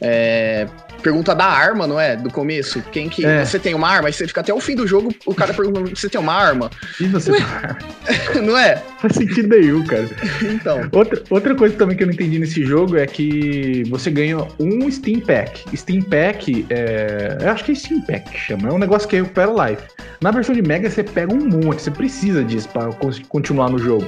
[0.00, 0.66] É,
[1.02, 2.16] pergunta da arma, não é?
[2.16, 2.82] Do começo.
[2.92, 3.24] Quem que.
[3.24, 3.44] É.
[3.44, 4.08] Você tem uma arma?
[4.08, 6.70] Aí você fica até o fim do jogo, o cara pergunta: você tem uma arma?
[7.00, 7.78] E você tem uma arma?
[8.42, 8.82] não é?
[8.98, 10.08] Faz sentido nenhum, cara.
[10.42, 10.88] Então.
[10.92, 14.90] Outra, outra coisa também que eu não entendi nesse jogo é que você ganha um
[14.90, 15.64] Steam Pack.
[15.76, 17.38] Steam Pack é.
[17.40, 18.68] Eu acho que é Steam Pack que chama.
[18.68, 19.82] É um negócio que recupera life.
[20.20, 22.90] Na versão de Mega você pega um monte, você precisa disso para
[23.28, 24.06] continuar no jogo.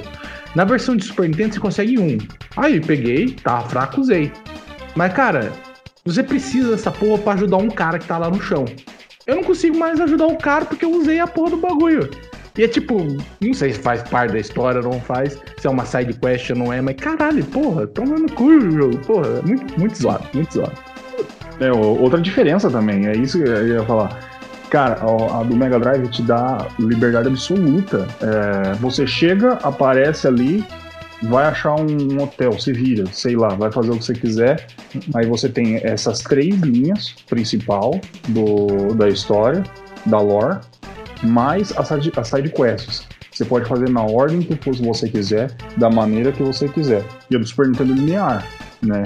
[0.53, 2.17] Na versão de Super Nintendo você consegue um.
[2.57, 4.31] Aí peguei, tava fraco, usei.
[4.95, 5.51] Mas cara,
[6.03, 8.65] você precisa dessa porra pra ajudar um cara que tá lá no chão.
[9.27, 12.09] Eu não consigo mais ajudar o cara porque eu usei a porra do bagulho.
[12.57, 12.97] E é tipo,
[13.39, 16.49] não sei se faz parte da história ou não faz, se é uma side quest
[16.49, 19.97] ou não é, mas caralho, porra, toma no cu o jogo, porra, é muito, muito
[19.97, 20.73] zoado, muito zoado.
[21.61, 24.19] É, outra diferença também, é isso que eu ia falar.
[24.69, 28.07] Cara, a, do Mega Drive te dá liberdade absoluta.
[28.21, 30.65] É, você chega, aparece ali,
[31.23, 34.67] vai achar um, hotel, se vira, sei lá, vai fazer o que você quiser.
[35.15, 39.63] Aí você tem essas três linhas principal do, da história,
[40.05, 40.59] da lore,
[41.23, 43.07] mais as as side quests.
[43.31, 47.05] Você pode fazer na ordem que você quiser, da maneira que você quiser.
[47.29, 48.45] E a do Super Nintendo linear,
[48.81, 49.03] né?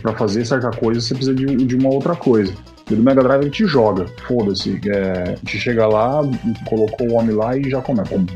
[0.00, 2.52] Para fazer certa coisa, você precisa de, de uma outra coisa.
[2.90, 4.80] E do Mega Drive ele te joga, foda-se.
[4.88, 6.22] É, chega lá,
[6.66, 8.16] colocou o homem lá e já começa.
[8.16, 8.26] Bom,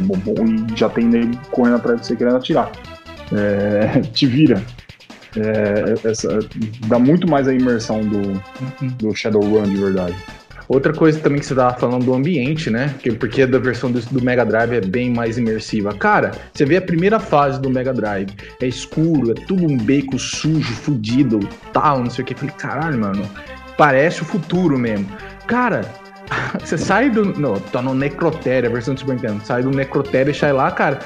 [0.00, 2.70] bom, bom, e já tem nele correndo atrás de você querendo atirar.
[3.32, 4.60] É, te vira.
[5.36, 6.38] É, essa,
[6.86, 8.42] dá muito mais a imersão do,
[8.96, 10.16] do Shadowrun de verdade.
[10.68, 12.92] Outra coisa também que você tava falando do ambiente, né?
[13.20, 15.94] Porque a versão do, do, Mega Drive é bem mais imersiva.
[15.94, 20.18] Cara, você vê a primeira fase do Mega Drive, é escuro, é tudo um beco
[20.18, 21.38] sujo, fudido,
[21.72, 22.34] tal, não sei o que.
[22.34, 23.30] Eu falei, caralho, mano,
[23.76, 25.06] parece o futuro mesmo.
[25.46, 25.82] Cara,
[26.58, 27.38] você sai do.
[27.38, 29.44] Não, tá no necrotério, a versão do Super Nintendo.
[29.44, 30.98] Sai do necrotério e sai lá, cara.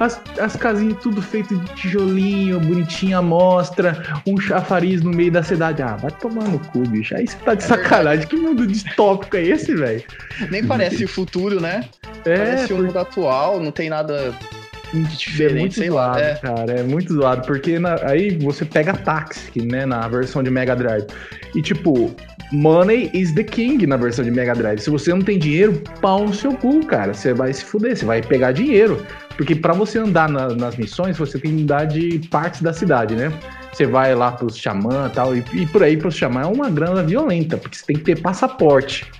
[0.00, 5.82] As, as casinhas tudo feito de tijolinho, bonitinha mostra, um chafariz no meio da cidade.
[5.82, 7.14] Ah, vai tomar no cu, bicho.
[7.16, 8.26] Aí você tá de é sacanagem.
[8.26, 10.02] Que mundo distópico é esse, velho?
[10.50, 11.84] Nem parece o futuro, né?
[12.24, 14.34] É, parece o mundo atual, não tem nada
[14.92, 16.24] diferente, é muito sei zoado, lá.
[16.24, 16.34] É.
[16.36, 20.74] cara, é muito zoado, porque na, aí você pega táxi, né, na versão de Mega
[20.74, 21.06] Drive.
[21.54, 22.14] E tipo,
[22.52, 24.80] money is the king na versão de Mega Drive.
[24.80, 27.14] Se você não tem dinheiro, pau no seu cu, cara.
[27.14, 29.04] Você vai se fuder, você vai pegar dinheiro.
[29.36, 33.16] Porque para você andar na, nas missões, você tem que andar de partes da cidade,
[33.16, 33.32] né?
[33.72, 36.70] Você vai lá pros xamã e tal, e, e por aí pros xamã é uma
[36.70, 39.10] grana violenta, porque você tem que ter passaporte.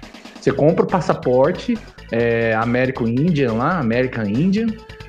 [0.41, 1.77] Você compra o passaporte
[2.13, 4.67] é, American Indian lá, American Indian,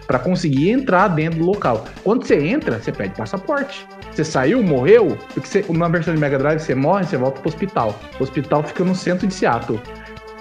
[0.07, 1.85] para conseguir entrar dentro do local.
[2.03, 3.85] Quando você entra, você pede passaporte.
[4.11, 7.49] Você saiu, morreu, porque você, na versão de Mega Drive você morre, você volta pro
[7.49, 7.99] hospital.
[8.19, 9.79] O hospital fica no centro de Seattle.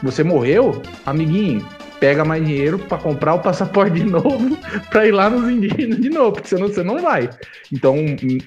[0.02, 1.66] Você morreu, amiguinho,
[1.98, 4.58] pega mais dinheiro para comprar o passaporte de novo
[4.90, 7.30] para ir lá nos indígenas de novo, porque senão você não vai.
[7.72, 7.96] Então,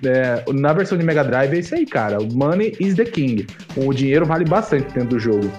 [0.05, 2.21] é, na versão de Mega Drive é isso aí, cara.
[2.21, 3.47] O money is the king.
[3.75, 5.51] O dinheiro vale bastante dentro do jogo.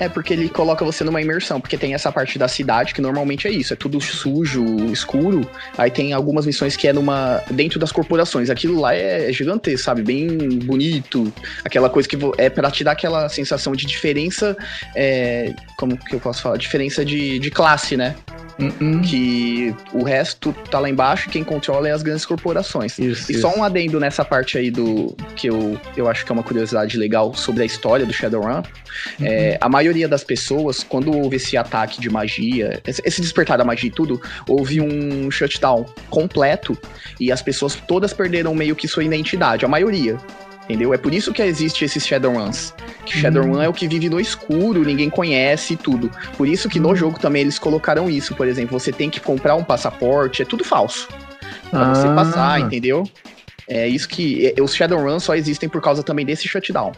[0.00, 3.48] É porque ele coloca você numa imersão, porque tem essa parte da cidade que normalmente
[3.48, 5.48] é isso, é tudo sujo, escuro.
[5.76, 8.50] Aí tem algumas missões que é numa dentro das corporações.
[8.50, 10.02] Aquilo lá é gigantesco, sabe?
[10.02, 10.28] Bem
[10.60, 11.32] bonito,
[11.64, 14.56] aquela coisa que é para te dar aquela sensação de diferença,
[14.94, 18.14] é, como que eu posso falar, diferença de, de classe, né?
[18.58, 19.00] Uh -uh.
[19.02, 22.98] Que o resto tá lá embaixo e quem controla é as grandes corporações.
[22.98, 23.42] Isso, e isso.
[23.42, 26.96] só um adendo nessa parte aí do que eu, eu acho que é uma curiosidade
[26.96, 28.62] legal sobre a história do Shadowrun.
[29.20, 29.26] Uhum.
[29.26, 33.88] É, a maioria das pessoas, quando houve esse ataque de magia, esse despertar da magia
[33.88, 36.76] e tudo, houve um shutdown completo
[37.18, 40.16] e as pessoas todas perderam meio que sua identidade, a maioria.
[40.64, 40.92] Entendeu?
[40.92, 42.74] É por isso que existe esses Shadowruns.
[43.06, 43.62] Que Shadowrun hum.
[43.62, 46.10] é o que vive no escuro, ninguém conhece e tudo.
[46.36, 46.96] Por isso que no hum.
[46.96, 48.34] jogo também eles colocaram isso.
[48.34, 51.08] Por exemplo, você tem que comprar um passaporte, é tudo falso.
[51.70, 51.94] Pra ah.
[51.94, 53.08] você passar, entendeu?
[53.66, 54.52] É isso que.
[54.54, 56.92] É, os Shadowruns só existem por causa também desse shutdown.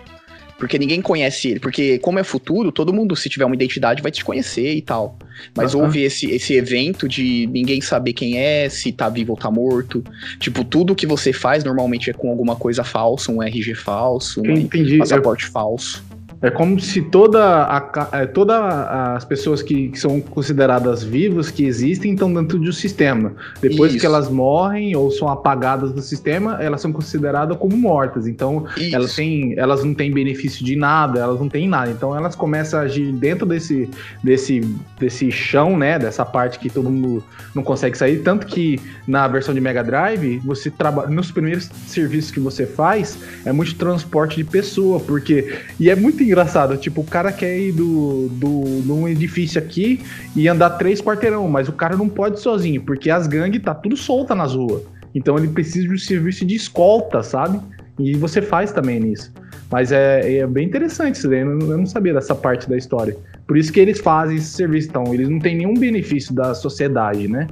[0.61, 1.59] Porque ninguém conhece ele.
[1.59, 5.18] Porque, como é futuro, todo mundo, se tiver uma identidade, vai te conhecer e tal.
[5.57, 5.85] Mas Aham.
[5.85, 10.05] houve esse, esse evento de ninguém saber quem é, se tá vivo ou tá morto.
[10.38, 14.53] Tipo, tudo que você faz normalmente é com alguma coisa falsa, um RG falso, Eu
[14.53, 14.99] um entendi.
[14.99, 16.05] Passaporte falso.
[16.42, 21.64] É como se toda a, é, toda as pessoas que, que são consideradas vivas, que
[21.64, 23.35] existem, estão dentro de um sistema.
[23.61, 24.00] Depois Isso.
[24.00, 28.26] que elas morrem ou são apagadas do sistema, elas são consideradas como mortas.
[28.26, 28.94] Então, Isso.
[28.94, 31.90] elas, têm, elas não têm benefício de nada, elas não têm nada.
[31.90, 33.90] Então elas começam a agir dentro desse,
[34.24, 34.61] desse,
[34.98, 35.98] desse chão, né?
[35.98, 37.22] Dessa parte que todo mundo
[37.55, 38.22] não consegue sair.
[38.22, 41.09] Tanto que na versão de Mega Drive, você trabalha.
[41.11, 45.59] Nos primeiros serviços que você faz, é muito transporte de pessoa, porque.
[45.79, 48.49] E é muito engraçado, tipo, o cara quer ir do, do,
[48.85, 50.01] num edifício aqui
[50.35, 53.97] e andar três quarteirão, mas o cara não pode sozinho, porque as gangues tá tudo
[53.97, 54.83] solta nas ruas.
[55.14, 57.61] Então ele precisa de um serviço de escolta, sabe?
[57.99, 59.33] E você faz também nisso.
[59.71, 62.77] Mas é, é bem interessante isso daí, eu não, eu não sabia dessa parte da
[62.77, 63.16] história.
[63.47, 67.29] Por isso que eles fazem esse serviço, então, eles não têm nenhum benefício da sociedade,
[67.29, 67.49] né?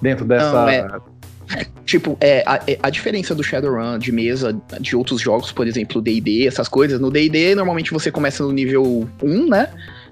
[0.00, 0.52] Dentro dessa.
[0.52, 1.11] Não, é-
[1.84, 6.00] Tipo, é, a, é- a diferença do Shadowrun de mesa de outros jogos, por exemplo,
[6.00, 9.68] D&D, essas coisas, no D&D normalmente você começa no nível 1, né?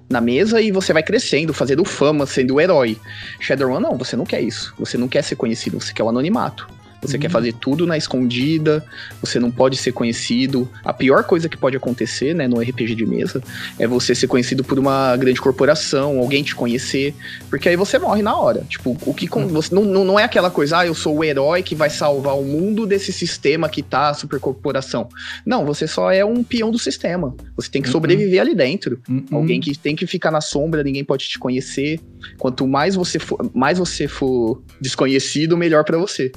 [0.08, 2.98] Na mesa e você vai crescendo, fazendo fama, sendo o herói.
[3.38, 4.74] Shadowrun não, você não quer isso.
[4.78, 6.68] Você não quer ser conhecido, você quer o anonimato.
[7.02, 7.20] Você Uhum.
[7.20, 8.84] quer fazer tudo na escondida,
[9.20, 10.70] você não pode ser conhecido.
[10.84, 13.42] A pior coisa que pode acontecer, né, no RPG de mesa,
[13.78, 17.14] é você ser conhecido por uma grande corporação, alguém te conhecer,
[17.48, 18.64] porque aí você morre na hora.
[18.68, 21.62] Tipo, o que con- você não, não, é aquela coisa, ah, eu sou o herói
[21.62, 25.08] que vai salvar o mundo desse sistema que tá a supercorporação.
[25.46, 27.34] Não, você só é um peão do sistema.
[27.56, 27.92] Você tem que Uhum.
[27.92, 29.00] sobreviver ali dentro.
[29.08, 29.36] Hum, hum.
[29.36, 31.98] Alguém que tem que ficar na sombra, ninguém pode te conhecer.
[32.38, 36.30] Quanto mais você for, mais você for desconhecido, melhor pra você.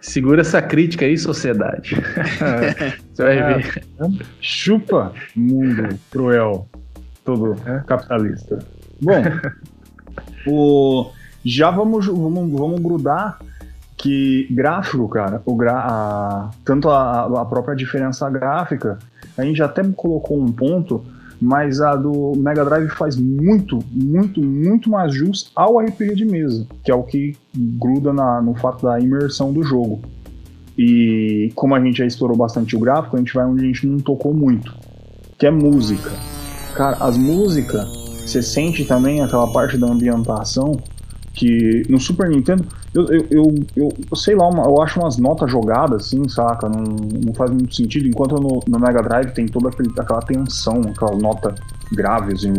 [0.00, 1.94] Segura essa crítica aí, sociedade.
[3.12, 3.58] Você vai É.
[3.58, 3.82] ver.
[4.40, 6.66] Chupa, mundo cruel,
[7.24, 7.80] todo É.
[7.86, 8.58] capitalista.
[9.00, 9.22] Bom,
[10.46, 11.10] o,
[11.44, 13.38] já vamos, vamos, vamos grudar
[13.96, 18.98] que gráfico, cara, o gra, a- tanto a, a própria diferença gráfica,
[19.36, 21.04] a gente até colocou um ponto,
[21.40, 26.66] mas a do Mega Drive faz muito, muito, muito mais jus ao RPG de mesa,
[26.84, 30.00] que é o que gruda na- no fato da imersão do jogo.
[30.78, 33.86] E como a gente já explorou bastante o gráfico, a gente vai onde a gente
[33.86, 34.74] não tocou muito,
[35.38, 36.10] que é música.
[36.74, 37.86] Cara, as músicas,
[38.24, 40.72] você sente também aquela parte da ambientação
[41.34, 45.50] que no Super Nintendo, eu, eu, eu, eu, sei lá, uma- eu acho umas notas
[45.50, 46.68] jogadas assim, saca?
[46.68, 50.80] Não, não faz muito sentido, enquanto no, no Mega Drive tem toda aquele- aquela tensão,
[50.80, 51.54] aquela nota
[51.92, 52.52] grave, assim,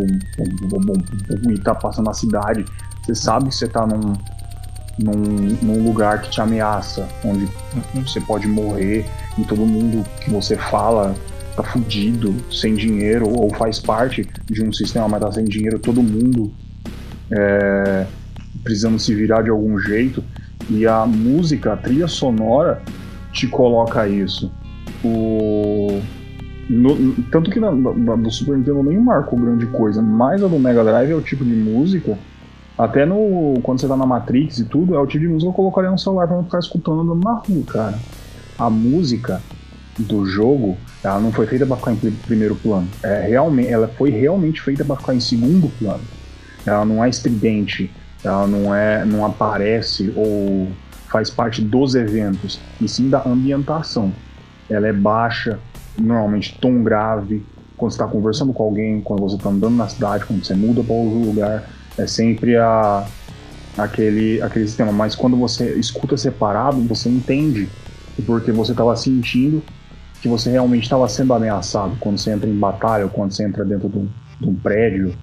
[1.49, 2.65] e tá passando na cidade.
[3.03, 4.13] Você sabe que você tá num,
[4.99, 5.13] num,
[5.61, 7.47] num lugar que te ameaça, onde
[8.05, 9.05] você pode morrer
[9.37, 11.13] e todo mundo que você fala
[11.55, 16.01] tá fudido, sem dinheiro, ou faz parte de um sistema, mas tá sem dinheiro, todo
[16.01, 16.51] mundo
[17.31, 18.07] é,
[18.63, 20.23] precisando se virar de algum jeito.
[20.69, 22.81] E a música, a trilha sonora,
[23.31, 24.51] te coloca isso.
[25.03, 25.99] O.
[26.69, 31.11] no- tanto que do Super Nintendo nem marcou grande coisa, mas a do Mega Drive
[31.11, 32.17] é o tipo de música.
[32.77, 33.59] Até no.
[33.63, 35.91] Quando você tá na Matrix e tudo, é o tipo de música que eu colocaria
[35.91, 37.99] no celular pra não ficar escutando andando na rua, cara.
[38.57, 39.41] A música
[39.99, 42.87] do jogo, ela não foi feita pra ficar em pri- primeiro plano.
[43.03, 46.01] É, realmente, ela foi realmente feita pra ficar em segundo plano.
[46.65, 47.91] Ela não é estridente,
[48.23, 50.67] ela não é, não aparece ou
[51.09, 54.13] faz parte dos eventos, e sim da ambientação.
[54.69, 55.59] Ela é baixa,
[55.99, 60.23] normalmente tom grave, quando você está conversando com alguém, quando você está andando na cidade,
[60.25, 63.05] quando você muda para outro lugar, é sempre a,
[63.77, 64.91] aquele, aquele sistema.
[64.91, 67.67] Mas quando você escuta separado, você entende
[68.17, 69.61] o porquê você estava sentindo
[70.21, 73.65] que você realmente estava sendo ameaçado quando você entra em batalha, ou quando você entra
[73.65, 74.07] dentro de um,
[74.39, 75.15] de um prédio,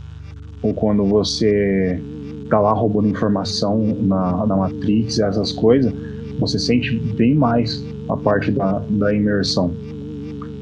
[0.61, 2.03] ou quando você
[2.49, 5.93] tá lá roubando informação na, na Matrix, essas coisas,
[6.39, 9.71] você sente bem mais a parte da, da imersão.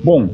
[0.03, 0.29] Bom,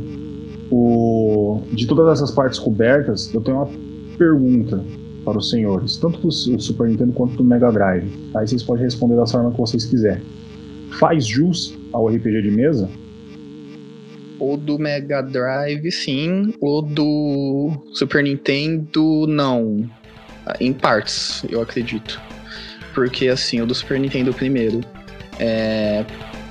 [0.70, 3.68] o, de todas essas partes cobertas, eu tenho uma
[4.16, 4.82] pergunta
[5.24, 8.08] para os senhores, tanto do Su- Super Nintendo quanto do Mega Drive.
[8.34, 10.22] Aí vocês podem responder da forma que vocês quiserem.
[10.98, 12.88] Faz jus ao RPG de mesa?
[14.40, 16.52] O do Mega Drive, sim.
[16.60, 19.88] O do Super Nintendo, não.
[20.60, 22.20] Em partes, eu acredito.
[22.94, 24.80] Porque, assim, o do Super Nintendo primeiro.
[25.38, 26.04] É.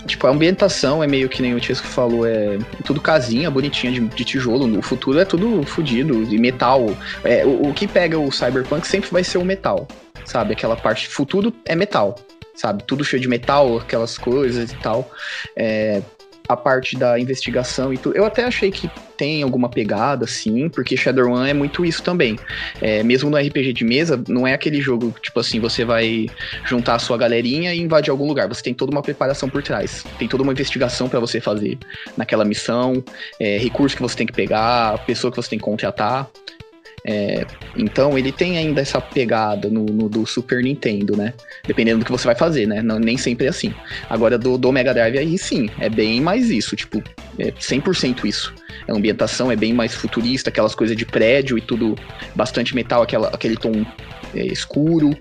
[0.07, 3.99] Tipo, a ambientação é meio que nem o Tiesco falou, é tudo casinha, bonitinha, de,
[3.99, 4.65] de tijolo.
[4.65, 6.87] No futuro é tudo fodido, e metal.
[7.23, 9.87] É, o, o que pega o Cyberpunk sempre vai ser o metal,
[10.25, 10.53] sabe?
[10.53, 11.07] Aquela parte.
[11.07, 12.15] Futuro é metal,
[12.55, 12.83] sabe?
[12.83, 15.09] Tudo cheio de metal, aquelas coisas e tal.
[15.55, 16.01] É,
[16.53, 18.15] a parte da investigação e tudo.
[18.15, 22.37] Eu até achei que tem alguma pegada, sim, porque Shadowrun é muito isso também.
[22.81, 26.25] É, mesmo no RPG de mesa, não é aquele jogo, tipo assim, você vai
[26.65, 28.47] juntar a sua galerinha e invadir algum lugar.
[28.47, 30.03] Você tem toda uma preparação por trás.
[30.17, 31.77] Tem toda uma investigação para você fazer
[32.17, 33.03] naquela missão,
[33.39, 36.27] é, recurso que você tem que pegar, pessoa que você tem que contratar.
[37.05, 37.45] É,
[37.75, 41.33] então ele tem ainda essa pegada no, no, do Super Nintendo, né?
[41.65, 42.81] Dependendo do que você vai fazer, né?
[42.81, 43.73] Não, nem sempre é assim.
[44.09, 47.03] Agora do, do Mega Drive aí sim, é bem mais isso, tipo,
[47.39, 48.53] é 100% isso.
[48.87, 51.95] A ambientação é bem mais futurista, aquelas coisas de prédio e tudo
[52.35, 53.85] bastante metal, aquela, aquele tom
[54.35, 55.17] é, escuro.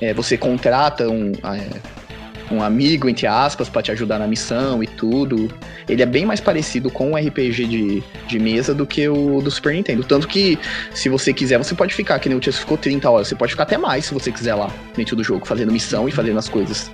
[0.00, 2.03] É, você contrata um, é,
[2.50, 5.50] um amigo, entre aspas, para te ajudar na missão e tudo.
[5.88, 9.50] Ele é bem mais parecido com o RPG de, de mesa do que o do
[9.50, 10.04] Super Nintendo.
[10.04, 10.58] Tanto que,
[10.92, 13.52] se você quiser, você pode ficar, que nem o Tias ficou 30 horas, você pode
[13.52, 16.48] ficar até mais se você quiser lá, dentro do jogo, fazendo missão e fazendo as
[16.48, 16.90] coisas.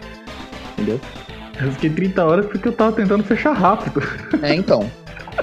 [0.72, 1.00] Entendeu?
[1.60, 4.02] Eu fiquei 30 horas porque eu tava tentando fechar rápido.
[4.42, 4.90] É, então.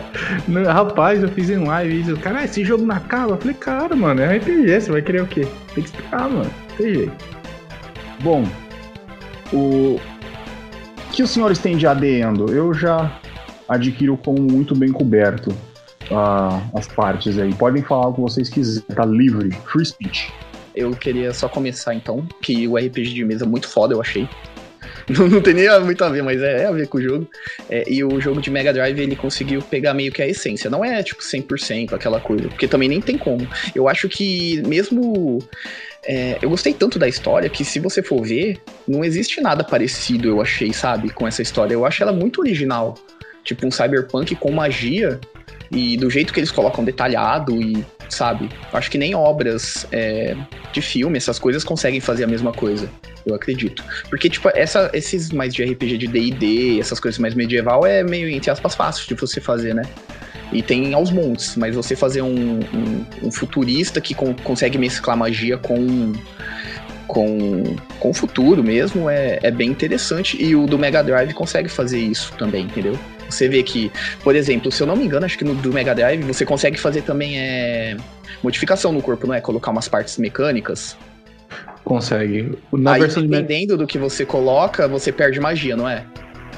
[0.68, 3.34] Rapaz, eu fiz em live e cara, esse jogo não acaba.
[3.34, 5.42] Eu falei, cara, mano, é RPG, você vai querer o quê?
[5.74, 6.52] Tem que explicar, mano.
[6.78, 7.26] Tem jeito.
[8.22, 8.46] Bom,
[9.54, 10.00] o
[11.12, 12.52] que os senhores têm de adendo?
[12.54, 13.20] Eu já
[13.68, 15.50] adquiro como muito bem coberto
[16.12, 17.54] uh, as partes aí.
[17.54, 20.32] Podem falar o que vocês quiserem, tá livre, free speech.
[20.76, 24.28] Eu queria só começar então, que o RPG de mesa é muito foda, eu achei.
[25.10, 27.30] Não, não tem nem muito a ver, mas é, é a ver com o jogo.
[27.70, 30.70] É, e o jogo de Mega Drive, ele conseguiu pegar meio que a essência.
[30.70, 33.48] Não é, tipo, 100% aquela coisa, porque também nem tem como.
[33.74, 35.40] Eu acho que mesmo
[36.08, 40.30] é, eu gostei tanto da história que, se você for ver, não existe nada parecido,
[40.30, 41.74] eu achei, sabe, com essa história.
[41.74, 42.96] Eu acho ela muito original.
[43.44, 45.20] Tipo, um cyberpunk com magia
[45.70, 50.36] e do jeito que eles colocam detalhado e, sabe, acho que nem obras é,
[50.72, 52.90] de filme, essas coisas conseguem fazer a mesma coisa,
[53.26, 53.84] eu acredito.
[54.10, 58.30] Porque, tipo, essa, esses mais de RPG de D&D, essas coisas mais medieval, é meio,
[58.30, 59.84] entre aspas, fácil de você fazer, né?
[60.52, 65.18] E tem aos montes, mas você fazer um, um, um futurista que con consegue mesclar
[65.18, 66.14] magia com
[67.08, 67.64] com,
[68.00, 70.42] com o futuro mesmo é, é bem interessante.
[70.42, 72.98] E o do Mega Drive consegue fazer isso também, entendeu?
[73.30, 73.92] Você vê que,
[74.24, 76.78] por exemplo, se eu não me engano, acho que no do Mega Drive você consegue
[76.78, 77.98] fazer também é,
[78.44, 79.42] modificação no corpo, não é?
[79.42, 80.98] Colocar umas partes mecânicas.
[81.84, 82.58] Consegue.
[82.74, 83.84] Na Aí, versão dependendo de...
[83.84, 86.06] do que você coloca, você perde magia, não é?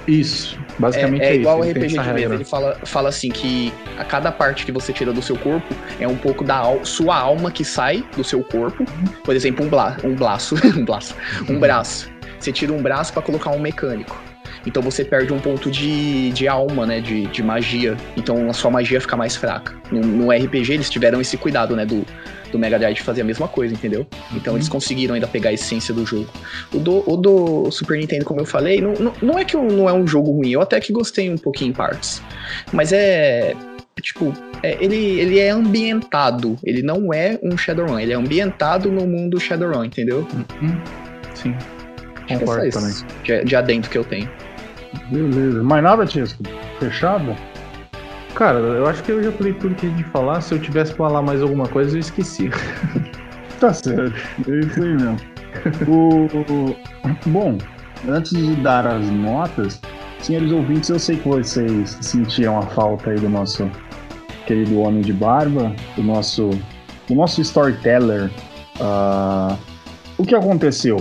[0.09, 1.67] Isso, basicamente é, é, é igual isso.
[1.67, 5.13] o RPG de mesa, ele fala, fala assim que a cada parte que você tira
[5.13, 5.67] do seu corpo
[5.99, 8.83] é um pouco da al sua alma que sai do seu corpo.
[9.23, 11.15] Por exemplo, um, bla um braço, um braço,
[11.47, 12.09] um braço.
[12.39, 14.28] Você tira um braço para colocar um mecânico.
[14.65, 16.99] Então você perde um ponto de, de alma, né?
[16.99, 17.95] De, de magia.
[18.17, 19.75] Então a sua magia fica mais fraca.
[19.91, 21.85] No, no RPG eles tiveram esse cuidado, né?
[21.85, 22.05] Do,
[22.51, 24.05] do Mega Drive fazer a mesma coisa, entendeu?
[24.33, 24.57] Então uhum.
[24.57, 26.29] eles conseguiram ainda pegar a essência do jogo.
[26.73, 29.87] O do, o do Super Nintendo, como eu falei, não, não, não é que não
[29.87, 32.21] é um jogo ruim, eu até que gostei um pouquinho em partes.
[32.71, 33.55] Mas é.
[34.01, 34.33] Tipo,
[34.63, 39.37] é, ele, ele é ambientado, ele não é um Shadowrun, ele é ambientado no mundo
[39.37, 40.25] Shadowrun, entendeu?
[40.61, 40.81] Uhum.
[41.35, 41.53] Sim.
[42.29, 42.93] Concordo é também.
[43.23, 44.29] De, de adentro que eu tenho.
[45.11, 45.63] Beleza.
[45.63, 46.43] Mais nada, Tisco?
[46.79, 47.35] Fechado?
[48.35, 50.41] Cara, eu acho que eu já falei tudo que a gente falar.
[50.41, 52.49] Se eu tivesse pra falar mais alguma coisa, eu esqueci.
[53.59, 54.15] tá certo.
[54.47, 55.17] É isso aí mesmo.
[55.87, 57.29] o...
[57.29, 57.57] Bom,
[58.07, 59.81] antes de dar as notas,
[60.21, 63.69] senhores ouvintes, eu sei que vocês sentiam a falta aí do nosso
[64.45, 66.49] querido homem de barba, do nosso,
[67.07, 68.31] do nosso storyteller.
[68.79, 69.57] Uh,
[70.17, 70.97] o que aconteceu?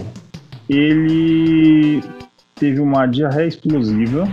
[0.69, 2.03] Ele
[2.59, 4.29] teve uma diarreia explosiva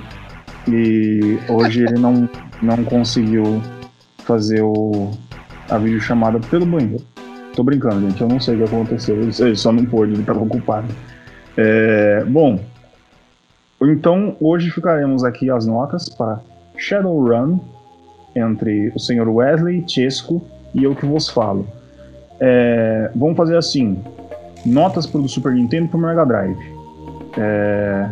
[0.67, 2.29] e hoje ele não,
[2.61, 3.61] não conseguiu
[4.19, 5.11] fazer o,
[5.69, 7.03] a videochamada pelo banheiro.
[7.55, 10.41] Tô brincando, gente, eu não sei o que aconteceu, ele só não pôde, ele estava
[10.41, 10.87] ocupado.
[11.55, 12.59] É, bom,
[13.81, 16.41] então hoje ficaremos aqui as notas para
[16.77, 17.59] Shadowrun
[18.35, 20.41] entre o senhor Wesley, Chesco
[20.73, 21.65] e eu que vos falo.
[22.39, 24.03] É, vamos fazer assim:
[24.65, 26.74] notas para o Super Nintendo e para o Mega Drive.
[27.37, 28.09] É...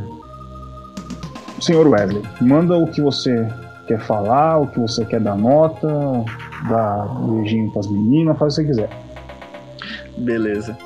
[1.61, 3.47] Senhor Wesley, manda o que você
[3.87, 5.87] quer falar, o que você quer dar nota,
[6.69, 8.89] dá beijinho pras meninas, faz o que você quiser.
[10.17, 10.77] Beleza.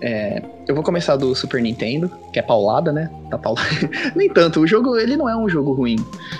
[0.00, 3.10] É, eu vou começar do Super Nintendo, que é paulada, né?
[3.30, 3.68] Tá paulada.
[4.14, 5.96] Nem tanto, o jogo ele não é um jogo ruim.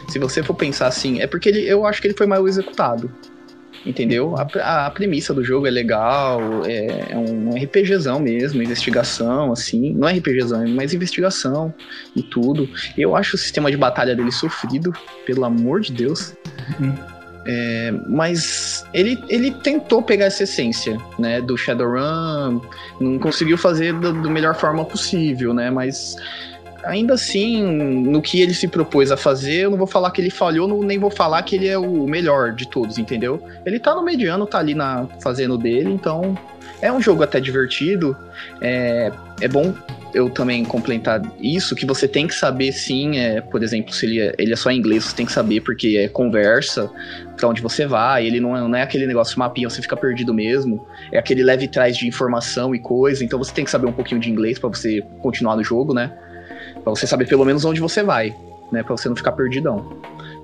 [0.09, 3.11] Se você for pensar assim, é porque ele, eu acho que ele foi mal executado.
[3.87, 4.35] Entendeu?
[4.37, 9.93] A, a premissa do jogo é legal, é, é um RPGzão mesmo, investigação, assim.
[9.95, 11.73] Não é RPGzão, é mais investigação
[12.17, 12.69] e tudo.
[12.99, 14.93] Eu acho o sistema de batalha dele sofrido,
[15.25, 16.35] pelo amor de Deus.
[16.81, 16.95] Uhum.
[17.49, 22.61] É, mas ele, ele tentou pegar essa essência, né, do Shadowrun,
[23.01, 26.17] não conseguiu fazer da, da melhor forma possível, né, mas
[26.87, 30.31] ainda assim, no que ele se propôs a fazer, eu não vou falar que ele
[30.31, 33.43] falhou, nem vou falar que ele é o melhor de todos, entendeu?
[33.65, 36.37] Ele tá no mediano, tá ali na fazendo dele, então
[36.81, 38.17] é um jogo até divertido.
[38.61, 39.11] É,
[39.41, 39.75] é bom
[40.15, 44.21] eu também complementar isso, que você tem que saber sim, é, por exemplo, se ele
[44.21, 46.91] é, ele é só em inglês, você tem que saber porque é conversa,
[47.37, 50.33] para onde você vai, ele não é, não é aquele negócio mapinha, você fica perdido
[50.33, 53.93] mesmo, é aquele leve trás de informação e coisa, então você tem que saber um
[53.93, 56.11] pouquinho de inglês para você continuar no jogo, né?
[56.87, 58.33] Pra você saber pelo menos onde você vai,
[58.71, 58.81] né?
[58.81, 59.99] Pra você não ficar perdidão.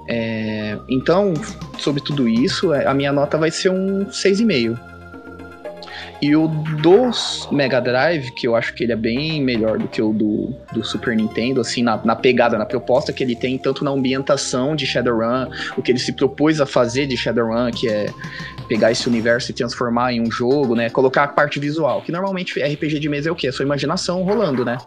[0.08, 1.34] É, então,
[1.78, 4.76] sobre tudo isso, é, a minha nota vai ser um 6,5.
[6.20, 10.02] E o dos Mega Drive, que eu acho que ele é bem melhor do que
[10.02, 13.84] o do, do Super Nintendo, assim, na, na, pegada, na proposta que ele tem, tanto
[13.84, 18.06] na ambientação de Shadowrun, o que ele se propôs a fazer de Shadowrun, que é
[18.66, 20.90] pegar esse universo e transformar em um jogo, né?
[20.90, 23.46] Colocar a parte visual, que normalmente RPG de mesa é o quê?
[23.46, 24.78] É sua imaginação rolando, né?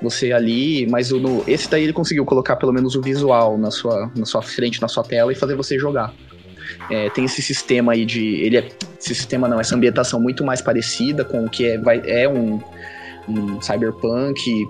[0.00, 3.70] Você ali, mas o, no, esse daí ele conseguiu colocar pelo menos o visual na
[3.70, 6.14] sua, na sua frente, na sua tela e fazer você jogar.
[6.90, 8.36] É, tem esse sistema aí de.
[8.42, 8.68] Ele é,
[8.98, 12.60] esse sistema não, essa ambientação muito mais parecida com o que é, vai, é um,
[13.28, 14.66] um cyberpunk.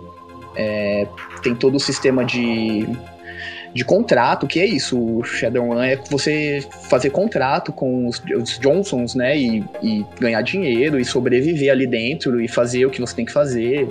[0.57, 1.07] É,
[1.43, 2.89] tem todo o sistema de,
[3.72, 4.99] de contrato, que é isso.
[4.99, 9.39] O Shadowrun é você fazer contrato com os, os Johnsons, né?
[9.39, 13.33] E, e, ganhar dinheiro e sobreviver ali dentro e fazer o que você tem que
[13.33, 13.89] fazer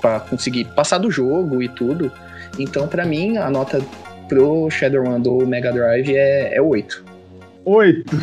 [0.00, 2.10] para conseguir passar do jogo e tudo.
[2.58, 3.80] Então, para mim, a nota
[4.28, 7.04] pro Shadowrun do Mega Drive é, é 8.
[7.64, 8.16] 8.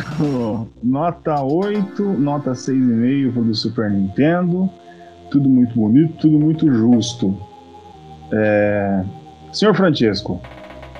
[0.82, 4.70] Nota 8, nota 6,5 do Super Nintendo.
[5.30, 7.36] Tudo muito bonito, tudo muito justo.
[8.32, 9.02] É...
[9.52, 10.40] Senhor Francesco,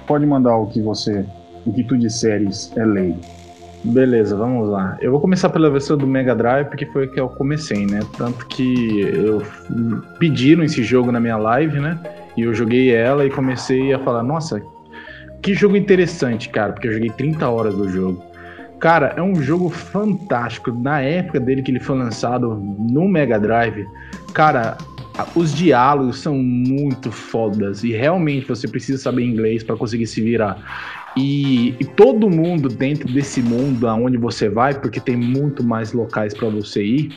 [0.07, 1.24] pode mandar o que você,
[1.66, 3.16] o que tu disseres é lei.
[3.83, 4.99] Beleza, vamos lá.
[5.01, 8.01] Eu vou começar pela versão do Mega Drive, porque foi que eu comecei, né?
[8.16, 9.43] Tanto que eu
[10.18, 11.99] pediram esse jogo na minha live, né?
[12.37, 14.62] E eu joguei ela e comecei a falar, nossa,
[15.43, 18.22] que jogo interessante, cara, porque eu joguei 30 horas do jogo.
[18.78, 20.70] Cara, é um jogo fantástico.
[20.72, 23.87] Na época dele que ele foi lançado no Mega Drive,
[24.35, 24.76] cara,
[25.35, 30.99] os diálogos são muito fodas e realmente você precisa saber inglês para conseguir se virar.
[31.16, 36.32] E, e, todo mundo dentro desse mundo aonde você vai, porque tem muito mais locais
[36.32, 37.12] para você ir,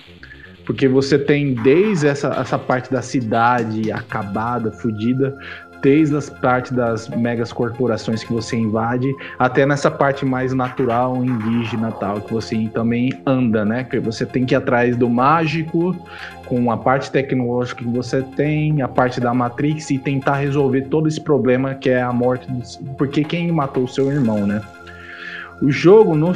[0.65, 5.37] porque você tem desde essa, essa parte da cidade acabada, fodida,
[5.83, 11.91] desde as partes das megas corporações que você invade, até nessa parte mais natural, indígena
[11.91, 13.83] tal, que você também anda, né?
[13.83, 15.93] Que você tem que ir atrás do mágico,
[16.45, 21.07] com a parte tecnológica que você tem, a parte da Matrix e tentar resolver todo
[21.07, 22.61] esse problema que é a morte, do...
[22.93, 24.61] porque quem matou o seu irmão, né?
[25.63, 26.33] O jogo, no,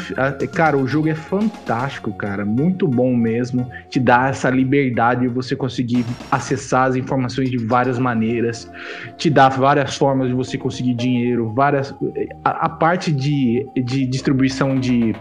[0.53, 3.69] cara, o jogo é fantástico, cara, muito bom mesmo.
[3.89, 8.71] Te dá essa liberdade de você conseguir acessar as informações de várias maneiras,
[9.17, 11.93] te dá várias formas de você conseguir dinheiro, várias.
[12.41, 15.13] A, a parte de, de distribuição de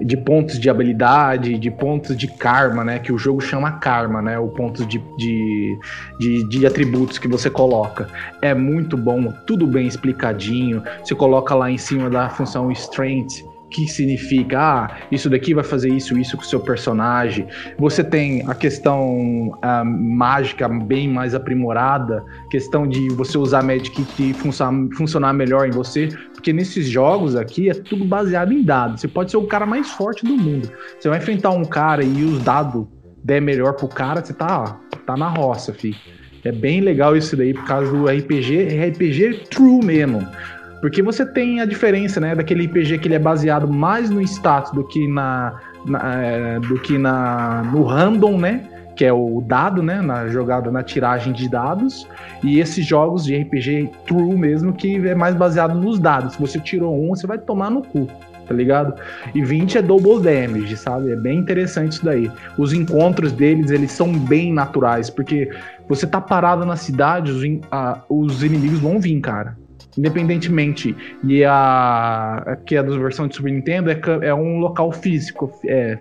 [0.00, 2.98] de pontos de habilidade, de pontos de karma, né?
[2.98, 4.38] Que o jogo chama karma, né?
[4.38, 5.78] O ponto de, de,
[6.18, 8.08] de, de, atributos que você coloca.
[8.40, 10.82] É muito bom, tudo bem explicadinho.
[11.04, 15.88] Você coloca lá em cima da função strength que significa, ah, isso daqui vai fazer
[15.88, 17.46] isso, isso com o seu personagem.
[17.78, 24.34] Você tem a questão a mágica bem mais aprimorada, questão de você usar Magic e
[24.34, 29.00] funcionar, melhor em você, porque nesses jogos aqui é tudo baseado em dados.
[29.00, 30.70] Você pode ser o cara mais forte do mundo.
[30.98, 32.86] Você vai enfrentar um cara e os dados
[33.24, 35.96] der melhor pro cara, você tá, tá na roça, fi.
[36.44, 40.26] É bem legal isso daí por causa do RPG, RPG true mesmo.
[40.82, 44.72] Porque você tem a diferença, né, daquele RPG que ele é baseado mais no status
[44.72, 45.54] do que na,
[45.86, 48.68] na é, do que na no random, né?
[48.96, 50.02] Que é o dado, né?
[50.02, 52.06] Na jogada, na tiragem de dados.
[52.42, 56.34] E esses jogos de RPG true mesmo, que é mais baseado nos dados.
[56.34, 58.08] Se você tirou um, você vai tomar no cu
[58.44, 59.00] tá ligado?
[59.32, 61.12] E 20 é double damage, sabe?
[61.12, 62.28] É bem interessante isso daí.
[62.58, 65.48] Os encontros deles, eles são bem naturais, porque
[65.88, 69.61] você tá parado na cidade, os, a, os inimigos vão vir, cara
[69.96, 70.96] independentemente.
[71.24, 75.98] E a que é a versão de Super Nintendo é, é um local físico, é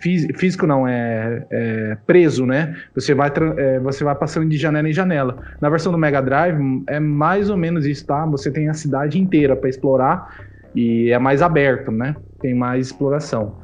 [0.00, 2.76] físico não é, é, preso, né?
[2.94, 5.38] Você vai é, você vai passando de janela em janela.
[5.60, 6.56] Na versão do Mega Drive
[6.86, 8.24] é mais ou menos isso, tá?
[8.26, 10.36] Você tem a cidade inteira para explorar
[10.74, 12.14] e é mais aberto, né?
[12.40, 13.56] Tem mais exploração.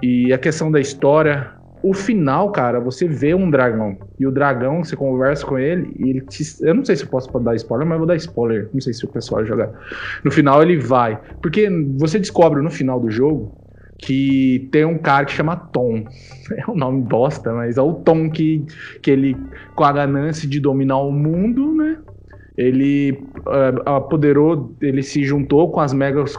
[0.00, 1.50] E a questão da história
[1.82, 3.96] o final, cara, você vê um dragão.
[4.18, 6.44] E o dragão, você conversa com ele, e ele te...
[6.60, 8.68] Eu não sei se eu posso dar spoiler, mas eu vou dar spoiler.
[8.72, 9.70] Não sei se o pessoal jogar.
[10.24, 11.18] No final ele vai.
[11.42, 11.68] Porque
[11.98, 13.52] você descobre no final do jogo
[13.98, 16.04] que tem um cara que chama Tom.
[16.54, 18.62] É um nome bosta, mas é o Tom que,
[19.00, 19.34] que ele,
[19.74, 21.96] com a ganância de dominar o mundo, né?
[22.58, 26.36] Ele uh, apoderou, ele se juntou com as megas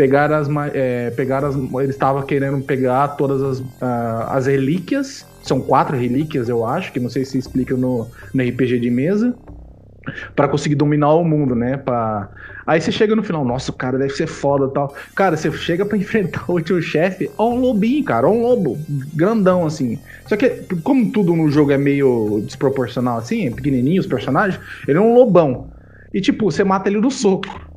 [0.00, 5.60] pegaram as, é, pegaram as, ele estava querendo pegar todas as, uh, as relíquias, são
[5.60, 9.36] quatro relíquias, eu acho, que não sei se explica no, no RPG de mesa,
[10.34, 11.76] para conseguir dominar o mundo, né?
[11.76, 12.30] Pra...
[12.66, 14.94] Aí você chega no final, nossa, cara deve ser foda tal.
[15.14, 18.78] Cara, você chega para enfrentar o último chefe, é um lobinho, cara, é um lobo,
[19.14, 19.98] grandão assim.
[20.24, 24.96] Só que, como tudo no jogo é meio desproporcional assim, é pequenininho os personagens, ele
[24.96, 25.68] é um lobão.
[26.14, 27.69] E tipo, você mata ele no soco.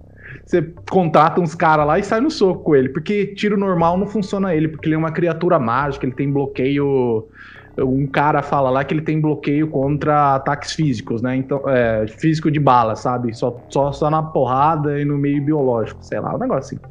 [0.46, 4.08] Você contrata uns caras lá e sai no soco com ele, porque tiro normal não
[4.08, 7.28] funciona ele, porque ele é uma criatura mágica, ele tem bloqueio
[7.80, 11.36] um cara fala lá que ele tem bloqueio contra ataques físicos, né?
[11.36, 13.34] Então, é, físico de bala, sabe?
[13.34, 16.86] Só, só, só na porrada e no meio biológico, sei lá, um negócio assim.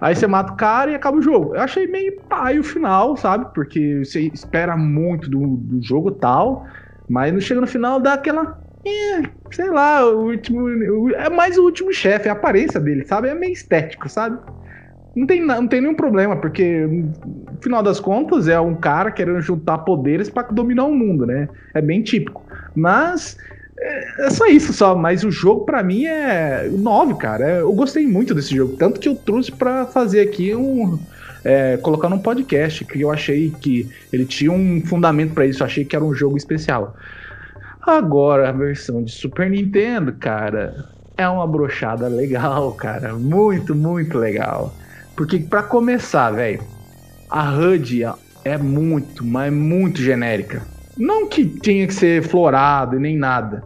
[0.00, 1.54] Aí você mata o cara e acaba o jogo.
[1.54, 3.52] Eu achei meio pai o final, sabe?
[3.54, 6.64] Porque você espera muito do, do jogo tal,
[7.08, 8.56] mas não chega no final dá aquela.
[8.86, 11.10] É, sei lá, o último.
[11.14, 13.28] É mais o último chefe, a aparência dele, sabe?
[13.28, 14.38] É meio estético, sabe?
[15.14, 19.40] Não tem, não tem nenhum problema, porque no final das contas é um cara querendo
[19.40, 21.48] juntar poderes para dominar o mundo, né?
[21.74, 22.44] É bem típico.
[22.74, 23.36] Mas
[23.78, 27.50] é, é só isso só, mas o jogo para mim é 9, cara.
[27.50, 31.00] É, eu gostei muito desse jogo, tanto que eu trouxe para fazer aqui um
[31.42, 35.66] é, colocar num podcast, que eu achei que ele tinha um fundamento para isso, eu
[35.66, 36.94] achei que era um jogo especial.
[37.90, 40.72] Agora, a versão de Super Nintendo, cara,
[41.16, 43.18] é uma brochada legal, cara.
[43.18, 44.76] Muito, muito legal.
[45.16, 46.62] Porque, para começar, velho,
[47.28, 48.02] a HUD
[48.44, 50.64] é muito, mas muito genérica.
[50.96, 53.64] Não que tenha que ser florado e nem nada.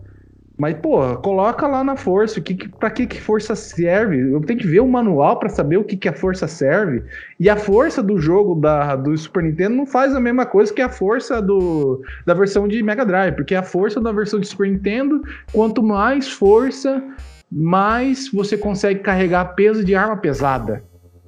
[0.57, 2.39] Mas, pô, coloca lá na força.
[2.39, 4.33] O que, que, pra que, que força serve?
[4.33, 7.03] Eu tenho que ver o manual para saber o que, que a força serve.
[7.41, 10.81] E a força do jogo da, do Super Nintendo não faz a mesma coisa que
[10.81, 13.35] a força do, da versão de Mega Drive.
[13.35, 17.03] Porque a força da versão de Super Nintendo, quanto mais força,
[17.51, 20.83] mais você consegue carregar peso de arma pesada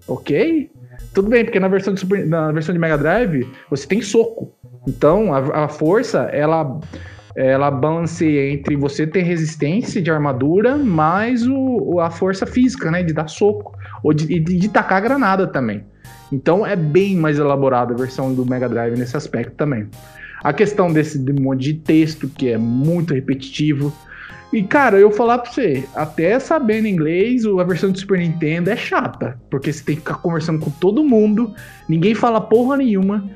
[0.06, 0.70] ok?
[1.12, 4.52] Tudo bem, porque na versão de, Super, na versão de Mega Drive você tem soco.
[4.86, 6.78] Então a, a força ela
[7.36, 13.02] ela balanceia entre você ter resistência de armadura mais o, a força física, né?
[13.02, 13.76] De dar soco.
[14.02, 15.84] Ou de, de, de tacar granada também.
[16.32, 19.86] Então é bem mais elaborada a versão do Mega Drive nesse aspecto também.
[20.42, 23.92] A questão desse de monte de texto, que é muito repetitivo.
[24.52, 28.76] E, cara, eu falar pra você, até sabendo inglês, a versão do Super Nintendo é
[28.76, 29.38] chata.
[29.50, 31.54] Porque você tem que ficar conversando com todo mundo,
[31.88, 33.28] ninguém fala porra nenhuma.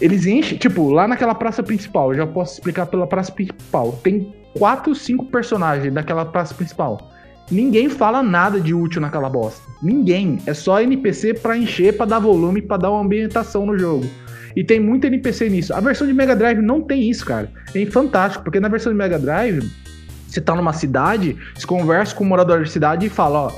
[0.00, 3.92] Eles enchem, tipo, lá naquela praça principal, eu já posso explicar pela praça principal.
[4.02, 7.10] Tem quatro, cinco personagens daquela praça principal.
[7.50, 9.62] Ninguém fala nada de útil naquela bosta.
[9.82, 10.38] Ninguém.
[10.46, 14.04] É só NPC pra encher, pra dar volume, pra dar uma ambientação no jogo.
[14.56, 15.72] E tem muito NPC nisso.
[15.74, 17.50] A versão de Mega Drive não tem isso, cara.
[17.74, 19.70] É fantástico, porque na versão de Mega Drive
[20.26, 23.52] você tá numa cidade, você conversa com o morador da cidade e fala, ó,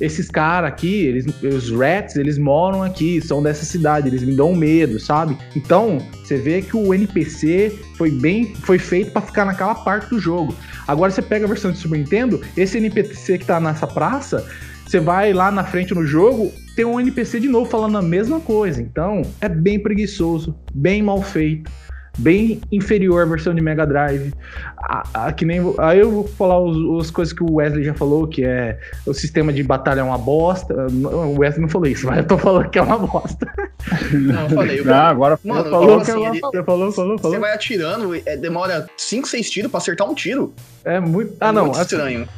[0.00, 4.54] esses caras aqui, eles, os rats, eles moram aqui, são dessa cidade, eles me dão
[4.54, 5.36] medo, sabe?
[5.54, 10.18] Então, você vê que o NPC foi bem, foi feito para ficar naquela parte do
[10.18, 10.54] jogo.
[10.88, 14.46] Agora você pega a versão de Super Nintendo, esse NPC que tá nessa praça,
[14.86, 18.40] você vai lá na frente no jogo, tem um NPC de novo falando a mesma
[18.40, 18.80] coisa.
[18.80, 21.70] Então, é bem preguiçoso, bem mal feito
[22.20, 24.32] bem inferior à versão de Mega Drive.
[24.76, 27.94] A, a, que nem, aí eu vou falar os, as coisas que o Wesley já
[27.94, 30.74] falou, que é o sistema de batalha é uma bosta.
[30.74, 33.46] O Wesley não falou isso, mas eu tô falando que é uma bosta.
[34.12, 34.80] Não, eu falei.
[34.80, 38.36] Eu não, agora Mano, falou, assim, falou, ele, falou, falou, falou, Você vai atirando, é,
[38.36, 40.52] demora 5, 6 tiros pra acertar um tiro.
[40.84, 41.34] É muito.
[41.40, 41.66] Ah, não.
[41.66, 42.28] Muito assim, estranho.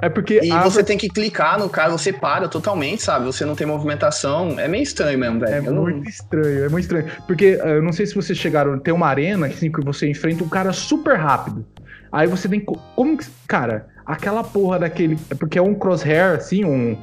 [0.00, 0.40] É porque.
[0.42, 3.24] E você tem que clicar no cara, você para totalmente, sabe?
[3.26, 4.58] Você não tem movimentação.
[4.58, 5.54] É meio estranho mesmo, velho.
[5.54, 7.06] É Eu não- muito estranho, é muito estranho.
[7.26, 8.78] Porque eh, eu não sei se vocês chegaram.
[8.78, 11.64] Tem uma arena assim, que você enfrenta um cara super rápido.
[12.10, 12.60] Aí você tem.
[12.60, 13.26] co- Como que.
[13.48, 15.16] Cara, aquela porra daquele.
[15.30, 16.96] É porque é um crosshair, assim, um,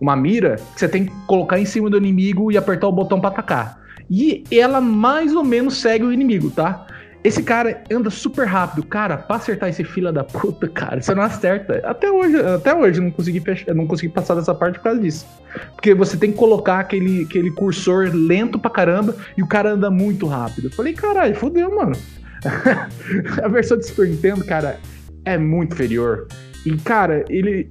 [0.00, 3.20] uma mira, que você tem que colocar em cima do inimigo e apertar o botão
[3.20, 3.80] pra atacar.
[4.10, 6.86] E ela mais ou menos segue o inimigo, tá?
[7.24, 8.84] Esse cara anda super rápido.
[8.84, 11.80] Cara, pra acertar esse fila da puta, cara, você não acerta.
[11.84, 15.00] Até hoje, até hoje eu não consegui, fechar, não consegui passar dessa parte por causa
[15.00, 15.26] disso.
[15.74, 19.90] Porque você tem que colocar aquele, aquele cursor lento pra caramba e o cara anda
[19.90, 20.66] muito rápido.
[20.66, 21.96] Eu falei, caralho, fodeu, mano.
[23.42, 24.80] a versão de Super Nintendo, cara,
[25.24, 26.26] é muito inferior.
[26.66, 27.70] E, cara, ele.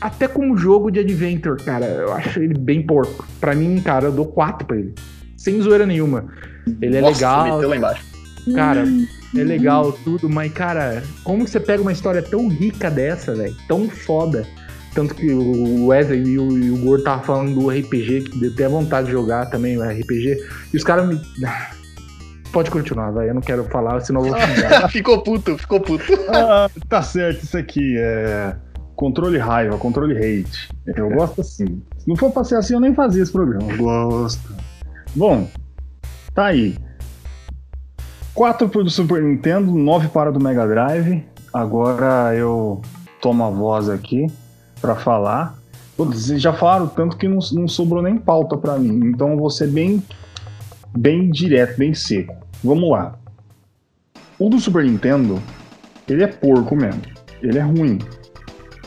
[0.00, 3.24] Até como jogo de adventure, cara, eu acho ele bem porco.
[3.40, 4.94] Pra mim, cara, eu dou 4 pra ele.
[5.36, 6.26] Sem zoeira nenhuma.
[6.80, 7.54] Ele é Nossa, legal.
[7.56, 8.11] meteu lá embaixo.
[8.54, 8.84] Cara,
[9.36, 13.54] é legal tudo, mas, cara, como você pega uma história tão rica dessa, velho?
[13.68, 14.46] Tão foda.
[14.94, 18.52] Tanto que o Wesley e o, e o Gordo tava falando do RPG, que deu
[18.52, 20.38] até vontade de jogar também o RPG.
[20.72, 21.20] E os caras me.
[22.52, 23.30] Pode continuar, vai.
[23.30, 24.88] Eu não quero falar, senão eu vou xingar.
[24.92, 26.04] ficou puto, ficou puto.
[26.28, 28.54] Ah, tá certo, isso aqui é
[28.94, 30.68] controle raiva, controle hate.
[30.86, 31.82] Eu gosto assim.
[31.96, 33.72] Se não for pra ser assim, eu nem fazia esse programa.
[33.72, 34.54] Eu gosto.
[35.14, 35.48] Bom,
[36.34, 36.76] tá aí.
[38.34, 41.22] 4 pro Super Nintendo, 9 para do Mega Drive.
[41.52, 42.80] Agora eu
[43.20, 44.26] tomo a voz aqui
[44.80, 45.58] para falar.
[45.98, 49.06] Vocês já falaram tanto que não, não sobrou nem pauta para mim.
[49.06, 50.02] Então eu vou ser bem,
[50.96, 52.34] bem direto, bem seco.
[52.64, 53.18] Vamos lá.
[54.38, 55.40] O do Super Nintendo,
[56.08, 57.02] ele é porco mesmo.
[57.42, 57.98] Ele é ruim.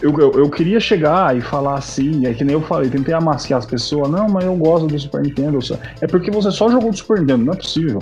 [0.02, 3.60] Eu, eu, eu, queria chegar e falar assim, é que nem eu falei, tentei amasquear
[3.60, 5.60] as pessoas, não, mas eu gosto do Super Nintendo.
[6.02, 8.00] É porque você só jogou do Super Nintendo, não é possível.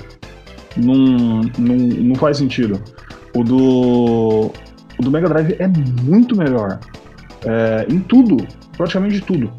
[0.77, 2.81] Não, não, não faz sentido.
[3.35, 4.51] O do,
[4.97, 6.79] o do Mega Drive é muito melhor.
[7.45, 8.37] É, em tudo,
[8.77, 9.51] praticamente tudo.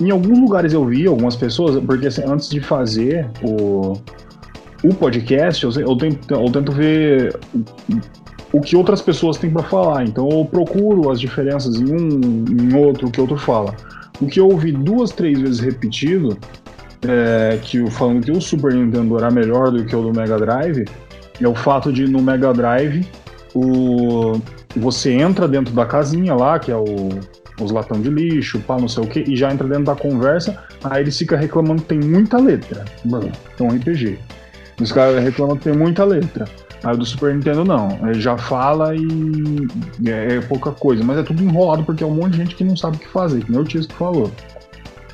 [0.00, 3.94] Em alguns lugares eu vi algumas pessoas, porque assim, antes de fazer o,
[4.84, 7.38] o podcast, eu, eu, tento, eu tento ver
[8.52, 10.04] o que outras pessoas têm para falar.
[10.04, 13.74] Então eu procuro as diferenças em um, em outro, o que outro fala.
[14.20, 16.38] O que eu ouvi duas, três vezes repetido,
[17.08, 20.84] é, que falando que o Super Nintendo era melhor do que o do Mega Drive,
[21.40, 23.06] é o fato de no Mega Drive
[23.54, 24.40] o,
[24.76, 27.08] você entra dentro da casinha lá, que é o,
[27.60, 30.62] os latão de lixo, pá, não sei o que, e já entra dentro da conversa,
[30.84, 32.84] aí eles ficam reclamando que tem muita letra.
[33.04, 34.18] Mano, é um RPG.
[34.80, 36.46] Os caras reclamam que tem muita letra.
[36.84, 37.88] Aí o do Super Nintendo não.
[38.02, 39.66] Ele já fala e
[40.06, 41.02] é, é, pouca coisa.
[41.02, 43.08] Mas é tudo enrolado porque é um monte de gente que não sabe o que
[43.08, 44.30] fazer, que nem o Tisco falou.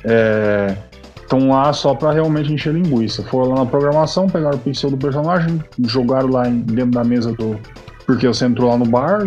[0.03, 0.75] É,
[1.23, 3.23] estão lá só para realmente encher linguiça.
[3.23, 7.59] Foram lá na programação, pegaram o pixel do personagem, jogaram lá dentro da mesa do.
[8.05, 9.21] Porque você entrou lá no bar,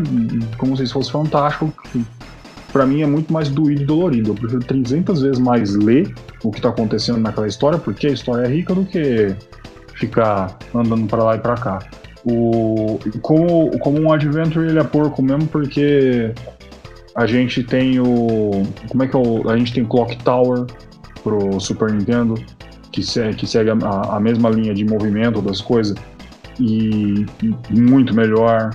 [0.58, 1.72] como se fosse fantástico.
[2.72, 4.30] Para mim é muito mais doído e dolorido.
[4.30, 8.46] Eu prefiro 300 vezes mais ler o que tá acontecendo naquela história, porque a história
[8.46, 9.34] é rica, do que
[9.94, 11.78] ficar andando para lá e para cá.
[12.24, 16.34] O, como, como um adventure ele é porco mesmo porque
[17.14, 20.66] a gente tem o como é que é o, a gente tem Clock Tower
[21.26, 22.34] pro Super Nintendo
[22.92, 25.96] que segue, que segue a, a mesma linha de movimento das coisas
[26.60, 27.26] e
[27.70, 28.70] muito melhor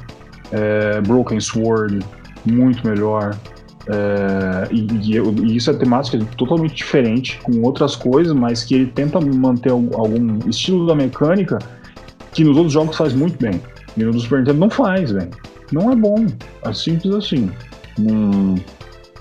[0.51, 1.99] é, Broken Sword
[2.45, 3.37] muito melhor
[3.87, 4.85] é, e,
[5.15, 10.37] e, isso é temática totalmente diferente com outras coisas mas que ele tenta manter algum
[10.49, 11.57] estilo da mecânica
[12.33, 13.61] que nos outros jogos faz muito bem.
[13.97, 15.29] E no Super Nintendo não faz, velho.
[15.71, 16.25] Não é bom.
[16.63, 17.51] É simples assim.
[17.99, 18.55] Hum,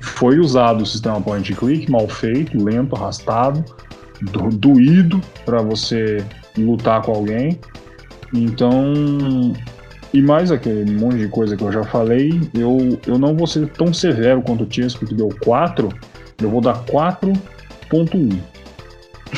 [0.00, 3.64] foi usado o sistema point and click, mal feito, lento, arrastado,
[4.20, 6.24] do, doído para você
[6.56, 7.58] lutar com alguém.
[8.32, 9.52] Então,
[10.12, 13.68] e mais aquele monte de coisa que eu já falei, eu, eu não vou ser
[13.68, 15.88] tão severo quanto o Tiesco, que deu 4,
[16.40, 18.38] eu vou dar 4.1.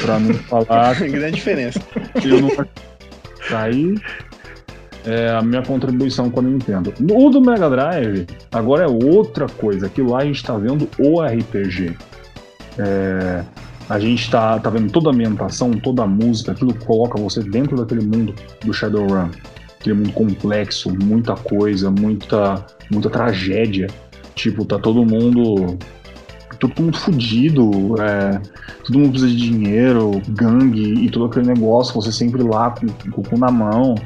[0.00, 0.94] Pra não falar.
[0.94, 1.80] Grande diferença.
[2.24, 2.50] Eu não
[3.50, 3.94] aí
[5.04, 6.92] é a minha contribuição com a Nintendo.
[7.10, 9.86] O do Mega Drive, agora é outra coisa.
[9.86, 11.96] Aquilo lá a gente tá vendo o RPG.
[12.78, 13.44] É,
[13.88, 17.42] a gente tá, tá vendo toda a ambientação, toda a música, aquilo que coloca você
[17.42, 18.34] dentro daquele mundo
[18.64, 19.28] do Shadowrun.
[19.80, 23.88] Aquele mundo complexo, muita coisa, muita, muita tragédia.
[24.34, 25.76] Tipo, tá todo mundo
[26.68, 28.40] todo mundo fudido, é,
[28.84, 33.20] todo mundo precisa de dinheiro, gangue e todo aquele negócio, você sempre lá com, com
[33.20, 33.96] o cu na mão.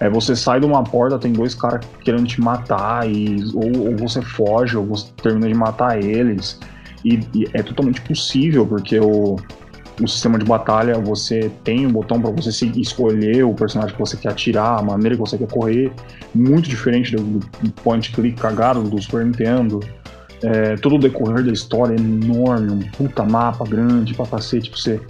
[0.00, 3.96] É, você sai de uma porta, tem dois caras querendo te matar, e, ou, ou,
[3.96, 6.60] você foge, ou você termina de matar eles.
[7.04, 9.36] E, e é totalmente possível, porque o,
[10.00, 14.16] o sistema de batalha você tem um botão para você escolher o personagem que você
[14.16, 15.92] quer atirar, a maneira que você quer correr,
[16.34, 19.80] muito diferente do, do point click cagado do Super Nintendo.
[20.42, 24.78] É, todo o decorrer da história é enorme, um puta mapa grande pra cacete pra
[24.78, 25.00] você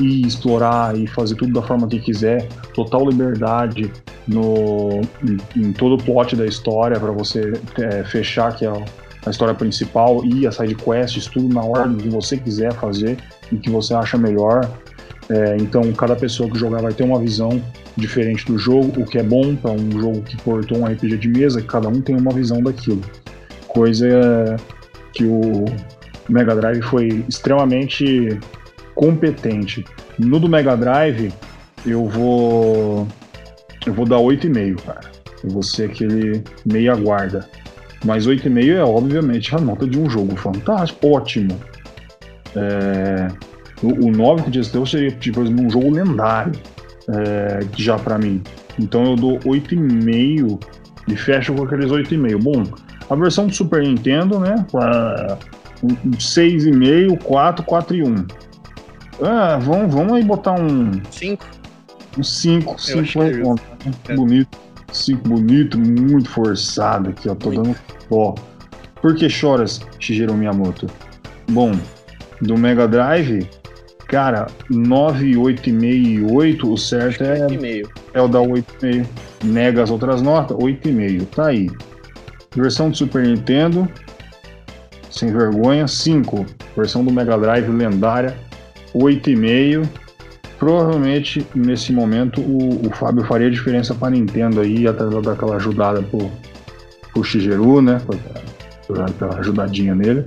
[0.00, 3.90] ir explorar e fazer tudo da forma que quiser, total liberdade
[4.26, 8.84] no, em, em todo o plot da história para você é, fechar que é
[9.26, 13.18] a história principal e as side quests, tudo na ordem que você quiser fazer
[13.52, 14.68] e que você acha melhor.
[15.28, 17.62] É, então cada pessoa que jogar vai ter uma visão
[17.96, 21.28] diferente do jogo, o que é bom para um jogo que portou um RPG de
[21.28, 23.02] mesa, cada um tem uma visão daquilo
[23.72, 24.56] coisa
[25.12, 25.64] que o
[26.28, 28.38] Mega Drive foi extremamente
[29.00, 29.82] competente.
[30.18, 31.32] No do Mega Drive,
[31.86, 33.08] eu vou
[33.86, 35.10] eu vou dar 8,5, cara.
[35.42, 37.48] Eu vou ser aquele meia guarda.
[38.04, 41.58] Mas 8,5 é obviamente a nota de um jogo fantástico, ótimo.
[42.54, 43.28] É,
[43.82, 46.52] o, o 9 que disse seria tipo um jogo lendário,
[47.08, 48.42] é, já para mim.
[48.78, 50.62] Então eu dou 8,5
[51.08, 52.42] e fecho com aqueles 8,5.
[52.42, 52.64] Bom,
[53.08, 54.66] a versão do Super Nintendo, né?
[55.82, 58.26] Um 6,5, 4, 4 e 1.
[59.22, 60.90] Ah, vamos, vamos aí botar um.
[61.10, 61.44] 5?
[62.18, 64.12] Um 5, 5 acho vai que é.
[64.12, 64.16] É.
[64.16, 64.58] Bonito.
[64.92, 67.34] 5 bonito, muito forçado aqui, ó.
[67.34, 67.62] Tô Muito.
[67.62, 67.76] dando
[68.10, 68.34] ó.
[69.00, 70.86] Por que choras, Shigeru Miyamoto?
[71.50, 71.72] Bom,
[72.42, 73.48] do Mega Drive,
[74.08, 77.88] cara, 9, 8,5 e 8, o certo é, E meio.
[78.12, 79.06] é o da 8,5.
[79.44, 81.24] Nega as outras notas, 8,5.
[81.26, 81.70] Tá aí.
[82.54, 83.88] Versão do Super Nintendo,
[85.08, 86.44] sem vergonha, 5.
[86.76, 88.36] Versão do Mega Drive lendária,
[88.94, 89.86] 8,5.
[90.58, 96.02] Provavelmente nesse momento o, o Fábio faria diferença para Nintendo aí, até dar aquela ajudada
[96.02, 96.30] pro,
[97.12, 98.00] pro Shigeru, né?
[99.08, 100.24] Aquela ajudadinha nele.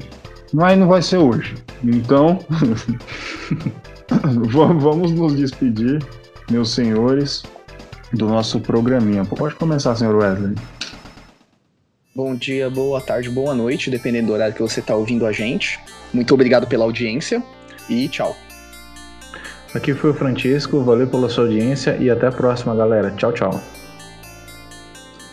[0.51, 1.55] Mas não vai ser hoje.
[1.84, 2.39] Então,
[4.49, 5.99] va- vamos nos despedir,
[6.49, 7.43] meus senhores,
[8.11, 9.26] do nosso programinha.
[9.26, 10.55] Pode começar, senhor Wesley.
[12.16, 15.80] Bom dia, boa tarde, boa noite, dependendo do horário que você está ouvindo a gente.
[16.14, 17.41] Muito obrigado pela audiência
[17.89, 18.36] e tchau.
[19.76, 23.09] Aqui foi o Francisco, valeu pela sua audiência e até a próxima, galera.
[23.11, 23.59] Tchau, tchau.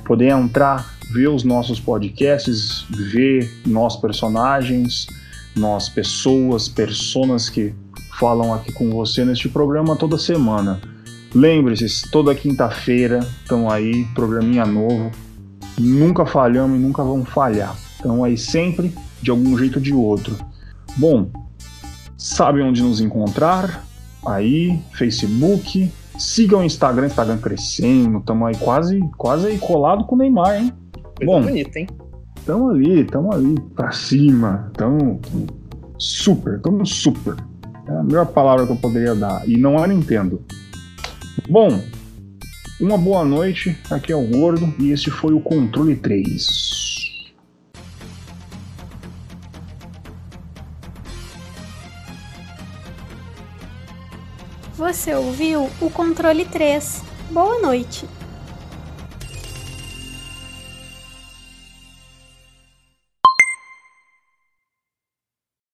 [0.05, 5.05] poder entrar, ver os nossos podcasts, ver nós personagens,
[5.55, 7.75] nós pessoas, personas que
[8.17, 10.79] falam aqui com você neste programa toda semana.
[11.33, 15.09] Lembre-se, toda quinta-feira estão aí, programinha novo.
[15.79, 17.75] Nunca falhamos e nunca vamos falhar.
[17.95, 20.37] Estão aí sempre, de algum jeito ou de outro.
[20.97, 21.31] Bom,
[22.15, 23.83] sabe onde nos encontrar?
[24.25, 25.91] Aí, Facebook.
[26.17, 28.19] Siga o Instagram, Instagram crescendo.
[28.19, 30.71] Estamos aí quase, quase aí colado com o Neymar, hein?
[31.17, 31.41] Coisa Bom.
[31.41, 31.87] bonita, hein?
[32.45, 34.71] Tamo ali, tamo ali pra cima.
[34.77, 35.19] Tamo
[35.97, 37.35] super, tamo super.
[37.87, 39.47] É a melhor palavra que eu poderia dar.
[39.49, 40.41] E não é Nintendo.
[41.49, 41.83] Bom,
[42.79, 43.75] uma boa noite.
[43.89, 46.45] Aqui é o Gordo e este foi o Controle 3.
[54.75, 57.03] Você ouviu o controle 3.
[57.31, 58.05] Boa noite.